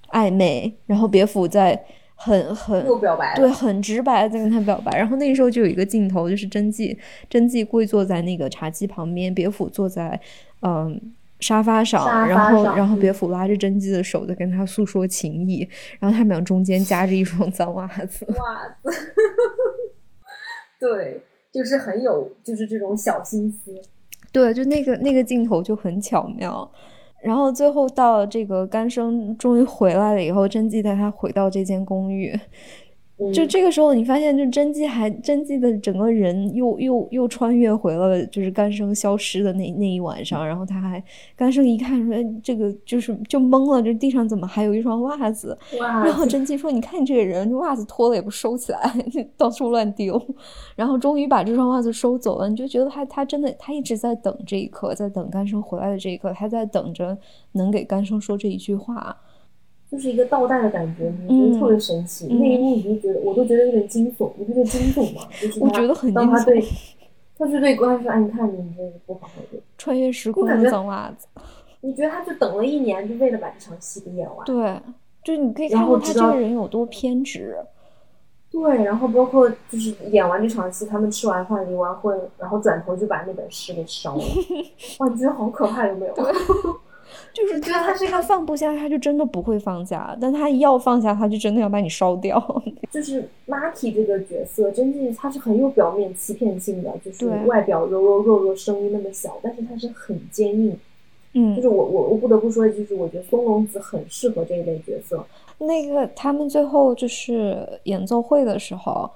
[0.10, 1.80] 暧昧，然后别府在
[2.16, 3.36] 很很又表白。
[3.36, 4.98] 对，很直白的在跟他表白。
[4.98, 6.98] 然后那时候就有一个镜头，就是真纪
[7.30, 10.20] 真纪跪坐在那个茶几旁边，别府坐在
[10.64, 11.00] 嗯。
[11.40, 15.68] 沙发上，沙然后然后别府拉着甄姬的手在跟他诉说情谊，
[16.00, 18.26] 然后他们俩中间夹着一双脏袜子。
[18.38, 18.98] 袜子，
[20.80, 21.22] 对，
[21.52, 23.74] 就是很有，就是这种小心思。
[24.32, 26.70] 对，就那个那个镜头就很巧妙。
[27.22, 32.40] 然后最后到这个干生终于回来了以后，甄姬带他回到这间公寓，嗯
[33.34, 40.48] 就这个时候，你发现，就真纪还真纪的整个人又又又穿越回了，就是干生消失的那那一晚上。
[40.48, 41.04] 然后他还
[41.36, 45.58] 干生一看说，哎这个就是就懵了，这地上怎么还有一双袜子？
[45.80, 48.94] 然后子，真纪说，你看你这个人，袜子脱了也不收起来，
[49.36, 50.22] 到处乱丢。
[50.76, 57.18] 然后终于把这双袜子收走了，你就觉得他他真的他一直在等这一刻，在等干生回来的这一刻，他在等着
[57.54, 59.18] 能给干生说这一句话。
[59.90, 62.28] 就是一个倒带的感觉，你觉得特别神奇。
[62.30, 65.22] 嗯那一幕你就觉得，我都觉得有点惊悚，你不觉得惊悚吗？
[65.42, 66.64] 就是他我觉得很惊悚当他对，
[67.38, 71.28] 他就对关说：“哎，你看你这个不好，对穿越时空的脏袜子。
[71.82, 74.46] 你觉得他就等了一年，就为了把这场戏给演完。
[74.46, 74.82] 对，
[75.24, 77.56] 就你可以然看到他这个人有多偏执。
[78.50, 84.24] 对，然后包括就是演完这场戏，他们吃完饭离完婚，然后转头就把那本诗给烧了。
[85.00, 86.14] 哇，你觉得好可怕，有没有？
[87.34, 92.42] 就是我觉得他他是他放不下，他就真的不会放下；但他一要放下，他就真的要把你烧掉。
[92.92, 100.78] 就是 Maki 这个角色，真的他是很有表面欺骗性的，就是外表柔柔弱弱，声音那么小，但是他是很坚硬。
[101.34, 105.24] 嗯就嗯，是我我我不得不说，就是我觉得松隆子很适合这一类角色。
[105.60, 109.08] 那个他们最后就是演奏会的时候，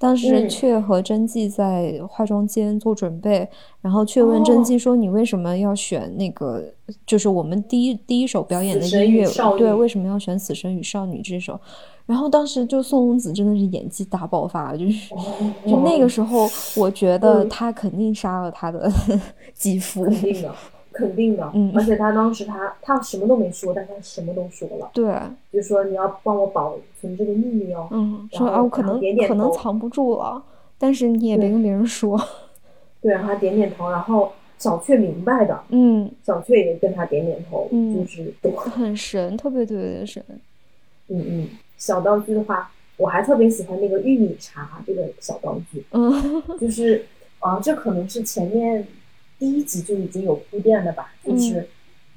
[0.00, 3.46] 当时却和真纪在化妆间做准备，
[3.82, 6.64] 然后却问真哦纪说：“你为什么要选那个？
[7.06, 9.28] 就是我们第一第一首表演的音乐，
[9.58, 11.60] 对，为什么要选《死神与少女》这首？”
[12.06, 15.14] 然后当时就宋公子真的是演技大爆发，就是
[15.66, 18.90] 就那个时候，我觉得嗯他肯定杀了他的
[19.52, 20.04] 继父。
[20.06, 20.54] 肯定的，
[20.92, 21.50] 肯定的。
[21.54, 25.14] 嗯而且他当时他他什么都没说，但他什么都说了，对，
[25.52, 27.88] 就说你要帮我保存这个秘密哦。
[27.90, 30.42] 嗯，然后说啊，我可能可能藏不住了，
[30.78, 32.20] 但是你也别对跟别人说。
[33.00, 40.22] 对，然后他点点头，然后小雀明白的，嗯，小雀也跟他点点头，嗯就是，很神，特别特别的神。
[41.08, 41.48] 嗯嗯。
[41.78, 47.06] 小道具的话，我还特别喜欢那个玉米茶这个小道具，嗯就是
[47.38, 48.86] 啊、这可能是前面
[49.40, 51.68] 第一集就已经有铺垫的吧，嗯就是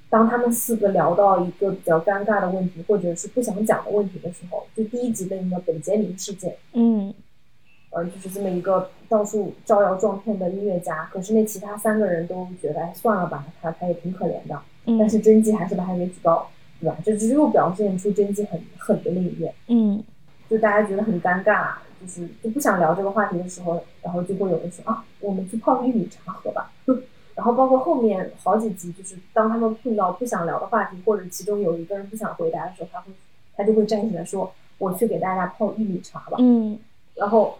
[0.09, 7.11] 当他们四个聊到一个比较尴尬的问题，或者是不想讲的问题的时候，就第一集的那个本杰明事件，嗯
[7.91, 16.51] 呃，就是这么一个到处招摇撞骗的音乐家，可是那其他三个人都觉得，哎，算了吧，他他也挺可怜的，但嗯是甄姬还是把他给举报，
[16.81, 16.97] 对吧？
[17.05, 19.53] 这这又表现出甄姬很狠的那一面。
[19.69, 20.03] 嗯
[20.49, 26.71] 就大家觉得很尴尬，就是就不想聊这个话题的时候，然后就会有人说啊，我们去泡玉米茶喝吧。
[27.35, 33.11] 然后包括后面好几集，就是当他们碰到不想聊的话题，或者其中有一个人不想回答的时候，他会
[33.55, 36.37] 他就会站起来说，我去给大家泡玉米茶吧。
[36.39, 36.77] 嗯
[37.15, 37.57] 然后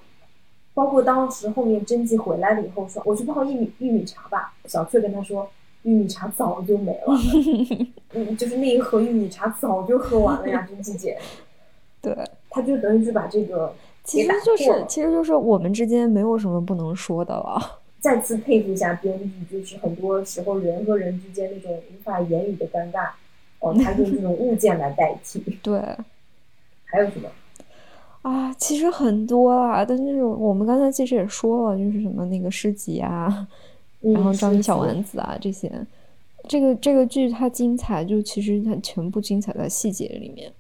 [0.73, 4.53] 包括当时后面甄姬回来了以后说，我去泡玉米玉米茶吧。
[4.65, 5.47] 小翠跟他说，
[5.83, 7.15] 玉米茶早就没了，
[8.13, 11.17] 嗯，就是那一盒玉米茶早就喝完了呀，甄姬姐。
[12.01, 12.15] 对，
[12.49, 17.79] 他就等于是把这个其实就是其实就是我们之间没有什么不能说的了。
[18.03, 19.17] 再次佩服一下编
[19.49, 23.11] 剧，就是很多时候人和人之间那种无法言语的尴尬，
[23.59, 25.39] 哦，他用这种物件来代替。
[25.63, 25.79] 对
[26.83, 27.29] 还有什么？
[28.23, 33.47] 啊，其实很多啦，但是我们刚才其实也说了，就是什么那个诗集啊，
[34.01, 35.71] 嗯然后章鱼小丸，丸子啊这些。
[36.49, 40.51] 这个这个剧它精彩，就其实它全部精彩在细节里面。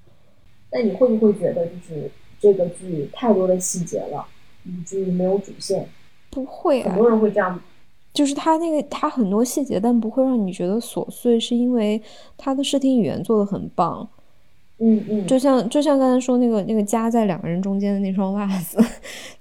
[0.71, 4.25] 那你会不会觉得就是这个剧太多的细节了，
[4.63, 5.85] 以至于没有主线？
[6.33, 7.59] 不会啊，很多人会这样，
[8.13, 12.01] 就是他那个他很多细节，但不会让你觉得琐碎，是因为
[12.37, 14.07] 他的视听语言做的很棒。
[14.79, 18.77] 嗯嗯，就像就像刚才说那个那个夹在两个人中间的那双袜子，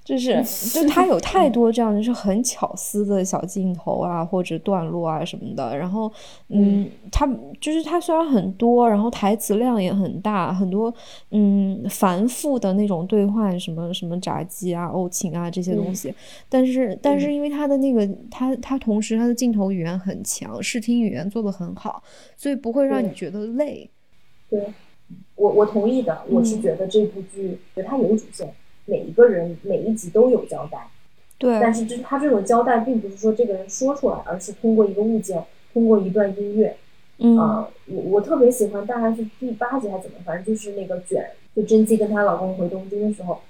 [0.05, 0.41] 就是
[0.73, 5.77] 就他有太多这样就是很巧思的小镜头啊，或者段落啊什么的。
[5.77, 6.13] 然后，
[6.49, 7.27] 嗯，他
[7.61, 10.95] 就是他虽然很多，然后台词量也很大，很多
[11.31, 16.15] 嗯繁复的那种对话，什么什么炸鸡啊、欧情啊这些东西。
[16.49, 22.01] 但是但是因为他的那个他他同时他的镜头语言很强，视听语言做的很好，
[22.37, 23.91] 所以不会让你觉得累。
[24.49, 24.61] 对。
[25.37, 28.55] 我我同意的，我是觉得这部剧，觉得它有主线，
[28.85, 30.87] 每一个人每一集都有交代。
[31.39, 31.59] 对。
[31.61, 35.43] 但是，就是他这种交代，并不是说这个人说出来，而是通过一个物件，
[35.73, 36.77] 通过一段音乐。
[37.19, 37.37] 嗯。
[37.37, 43.41] 啊，我我特别喜欢，大概是第八集还是怎么，反正就是那个卷，就甄姬跟她老公回东京的时候，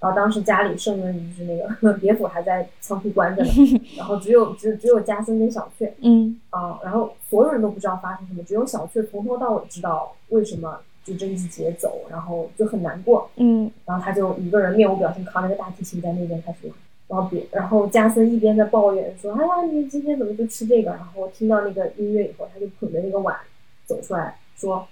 [0.00, 3.50] 然后当时家里剩的就是那个 别府还在仓库关着呢，
[3.98, 5.92] 然后只有只只有加森跟小雀。
[6.00, 6.40] 嗯。
[6.48, 10.78] 啊，然后所有人都不知道发生什么，只有小雀从头到尾知道为什么。
[11.04, 16.70] 就甄姬姐走，然后就很难过，嗯，然后他就一个人面无表情扛着个大提琴在那边开始，
[17.08, 20.92] 然后别，然后加森一边在抱怨说，哎呀，你今天怎么就吃这个？
[20.92, 23.36] 然后听到那个音乐以后，他就捧着那个碗
[23.84, 24.86] 走出来说，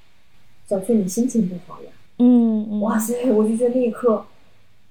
[0.66, 1.90] 小雀你心情不好呀？
[2.18, 4.24] 嗯，哇塞，我就觉得那一刻，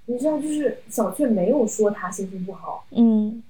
[0.05, 3.43] 你知道，就是小雀没有说他心情不好，嗯。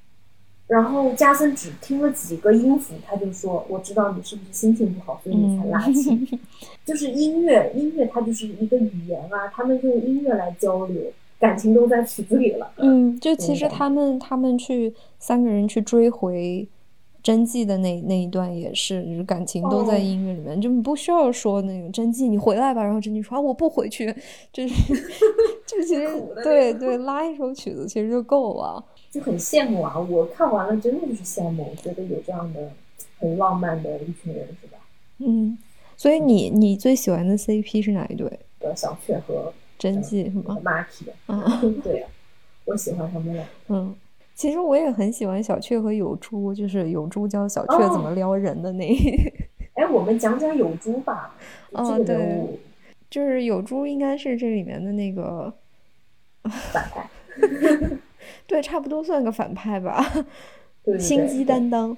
[0.69, 6.27] 然后加森只听了几个音符，他就说：“我知道你是不是心情不好，所以你才拉琴。
[6.85, 11.01] 就是音乐，音乐它就是一个语言啊，他们用音乐来交流，
[11.39, 12.71] 感情都在曲子里了。
[12.77, 16.67] 嗯，就其实他们他们去三个人去追回
[17.23, 24.05] 真迹的那那一段也是，感情都在音乐里面，就不需要说那个真迹你回来吧，然后真迹说啊我不回去，
[24.53, 24.75] 就是
[25.65, 26.07] 就其实
[26.43, 28.85] 对对拉一首曲子其实就够了。
[29.11, 29.97] 就很羡慕啊！
[29.97, 32.71] 我看完了，真的就是羡慕，觉得有这样的
[33.19, 34.77] 很浪漫的一群人，是吧？
[35.17, 35.57] 嗯，
[35.97, 38.27] 所以你你最喜欢的 CP 是哪一对？
[38.59, 42.05] 呃，小雀和真纪是吗？Marky，嗯，对，
[42.65, 43.45] 我喜欢他们俩。
[43.69, 43.95] 嗯，
[44.35, 48.85] 其实我也很喜欢小雀和有珠，就是有珠教小雀怎么撩人的那。
[49.73, 51.35] 哎，我们讲讲有珠吧。
[51.71, 52.59] 哦，对，
[53.09, 55.53] 就是有珠应该是这里面的那个
[56.43, 57.09] 反派。
[58.47, 60.05] 对，差不多算个反派吧，
[60.99, 61.95] 心机担当。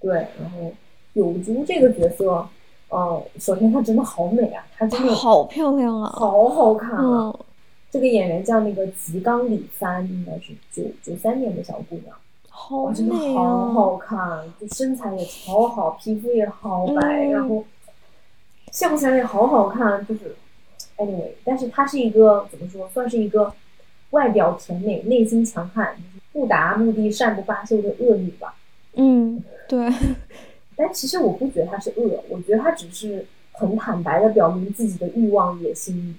[0.00, 0.72] 对，然后
[1.12, 2.48] 有珠这个角色，
[2.90, 7.32] 嗯，首先她真的好美啊，她真的好漂亮啊，好好看啊。
[7.90, 12.16] 这个演员叫那个吉冈里帆，应该是九九三年的小姑娘，
[12.48, 17.64] 好真的好好看，就身材也超好，皮肤也好白，然后
[18.72, 20.34] 笑起来也好好看，就是
[20.96, 23.52] anyway，但是她是一个怎么说，算是一个。
[24.12, 25.94] 外表甜美，内心强悍，
[26.32, 28.54] 不达目的善不罢休的恶女吧？
[28.94, 29.90] 嗯，对。
[30.74, 36.18] 但其实我不觉得她是恶，我觉得她只是很坦白的表明自己的欲望野心，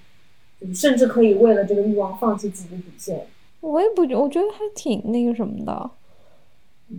[0.72, 3.26] 甚至可以为了这个欲望放弃自己的底线。
[3.60, 5.90] 我也不觉，我觉得她挺那个什么的。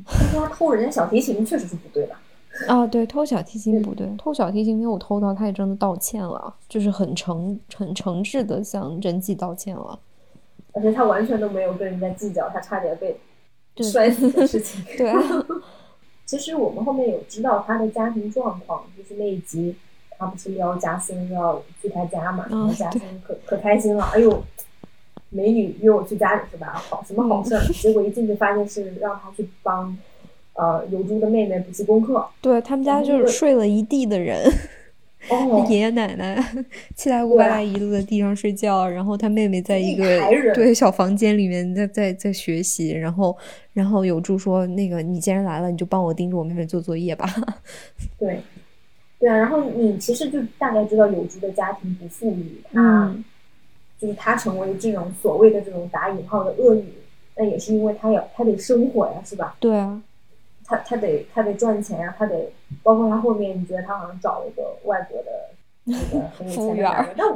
[0.05, 2.15] 但是她偷人家小提琴确实是不对的。
[2.67, 9.99] 啊，对，偷小提琴不对，偷小提琴没有偷到，他也真的道歉了，就是很诚很诚挚的向甄姬道歉了。
[10.75, 13.17] 而且他完全都没有跟人家计较，他差点被
[13.81, 14.83] 摔死的事情。
[14.97, 15.19] 对啊，
[16.25, 19.75] 其实我们后面有知道他的家庭状况，就是那一集
[20.17, 24.43] 他不是撩加森要去他家嘛，然后加森可可开心了，哎呦，
[25.29, 26.73] 美女约我去家里是吧？
[26.73, 27.61] 好什么好事儿？
[27.73, 29.97] 结果一进去发现是让他去帮
[30.53, 32.25] 呃有珠的妹妹补习功课。
[32.41, 34.43] 对他们家就是睡了一地的人。
[35.69, 36.37] 爷爷奶奶
[36.95, 40.21] 七大姑八大姨都在地上睡觉，然后他妹妹在一个
[40.53, 43.35] 对小房间里面在在在学习，然后
[43.73, 47.27] 然后有柱说那个你既然来了，你就帮我盯着我妹妹做作业吧。
[48.19, 48.39] 对，
[49.19, 53.23] 对啊，然后你其实就大概知道有柱的家庭不富裕，嗯
[53.97, 56.85] 就是他成为这种所谓的这种打引号的恶女，
[57.35, 59.55] 那也是因为他要他得生活呀，是吧？
[59.59, 60.01] 对啊。
[60.67, 62.51] 他他得他得赚钱呀，他得
[62.83, 65.29] 包括他后面，你觉得他好像找了一个外国的
[65.83, 67.35] 那个 很有钱的男人，但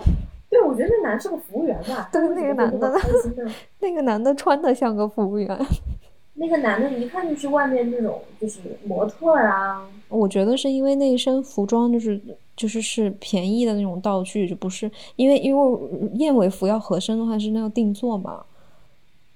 [0.49, 2.93] 对，我觉得那男是个服务员吧，对那个男的，
[3.79, 5.47] 那个男的穿的像个服务员，
[6.33, 9.87] 那个男的一看就是外面那种就是模特啊。
[10.07, 12.19] 我觉得是因为那一身服装就是
[12.55, 15.79] 就是是便宜的那种道具，就不是因为因为
[16.13, 18.43] 燕尾服要合身的话是那要定做嘛。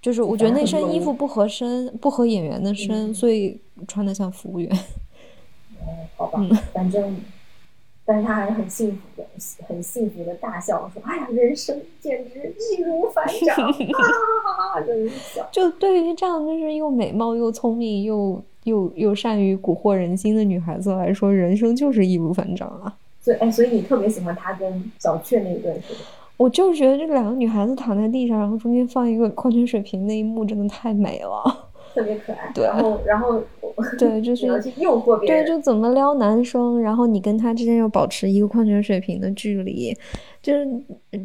[0.03, 4.69] 就是我觉得那身衣服不合身，不合演员的身，所以穿的像服务员。
[5.79, 7.15] 哦，好吧，反正，
[8.03, 9.25] 但是他还是很幸福的，
[9.65, 14.85] 很幸福的大笑说：“哎呀，人生简直易如反掌！”哈哈哈哈
[15.33, 15.47] 笑。
[15.53, 22.93] 就对于这样就是又美貌又聪明又又又善于蛊惑人心的女孩子来说，人生就是易如反掌啊。
[23.21, 25.99] 所以哎，所以你特别喜欢他跟小雀那一段是吧？
[26.37, 31.69] 我就觉得这两个女孩子躺在地上，然后中间放一个矿泉水瓶那一幕真的太美了。
[31.93, 33.43] 特别可爱，对然后然后
[33.99, 39.95] 对，就是诱惑别对，就怎么撩男生，然后你跟他之间又保持一个矿泉水瓶的距离，
[40.41, 40.67] 就是，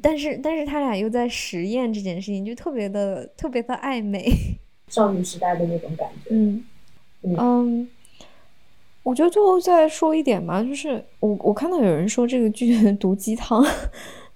[0.03, 4.31] 但是但是他俩又在实验这件事情，就特别的特别的暧昧。
[4.89, 6.29] 少女时代的那种感觉。
[6.31, 6.63] 嗯
[7.23, 7.89] 嗯嗯，
[9.03, 13.65] 我觉得最后再说一点吧，就是我我看到有人说这个剧毒鸡汤，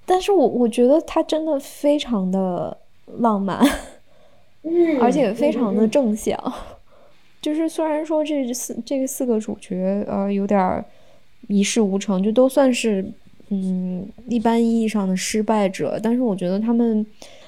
[0.05, 2.77] 但是我我觉得他真的非常的
[3.19, 3.59] 浪漫。
[4.65, 6.37] 嗯，而且非常的嗯正向。
[7.43, 10.85] 就是虽然说这四这四个主角呃有点儿
[11.49, 13.05] 一事无成，就都算是
[13.49, 17.05] 嗯一般意义上的失败者，但是我觉得他们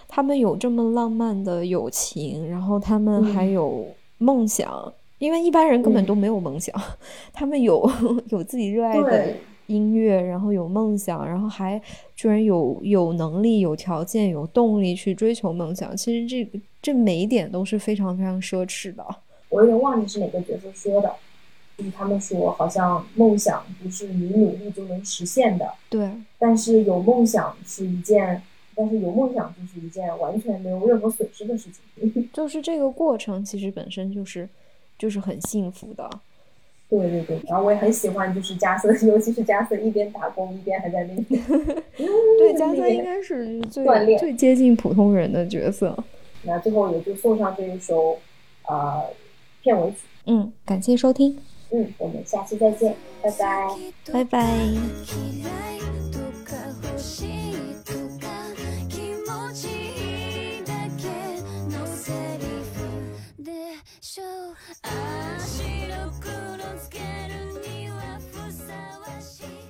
[0.08, 3.86] 他们有这么浪漫的友情，然后他们还嗯有
[4.18, 4.92] 梦想。
[5.20, 6.74] 因为一般人根本嗯都没有梦想，
[7.32, 7.88] 他们有
[8.30, 9.28] 有自己热爱的
[9.68, 11.80] 音乐，然后有梦想，然后还
[12.16, 15.96] 居然有有能力、有条件、有动力去追求梦想。
[15.96, 19.04] 其实这个这每一点都是非常非常奢侈的。
[19.48, 21.14] 我有点忘记是哪个角色说的，
[21.76, 28.42] 就是他们说好像梦想不是你努力就能实现的，对，但是有梦想是一件，
[28.74, 32.28] 但是有梦想就是一件完全没有任何损失的事情。
[32.32, 34.48] 就是这个过程其实本身就是
[34.98, 36.10] 就是很幸福的。
[37.00, 41.42] 对对对，然后我也很喜欢，就是加森， 尤其是加森一边打工一边还在那边，
[42.38, 45.96] 对，加森应该是最锻炼最接近普通人的角色。
[46.42, 48.18] 那最后也就送上这一首
[48.68, 49.02] 呃
[49.62, 49.96] 片尾曲。
[50.26, 51.36] 嗯，感谢收听，
[51.70, 53.68] 嗯，我们下期再见，拜拜。
[54.12, 54.46] 拜拜。
[56.96, 57.28] 嫌
[63.44, 63.52] で
[64.00, 64.56] しょう。
[65.38, 66.32] 白黒
[66.80, 68.72] つけるにはふさ
[69.06, 69.63] わしい。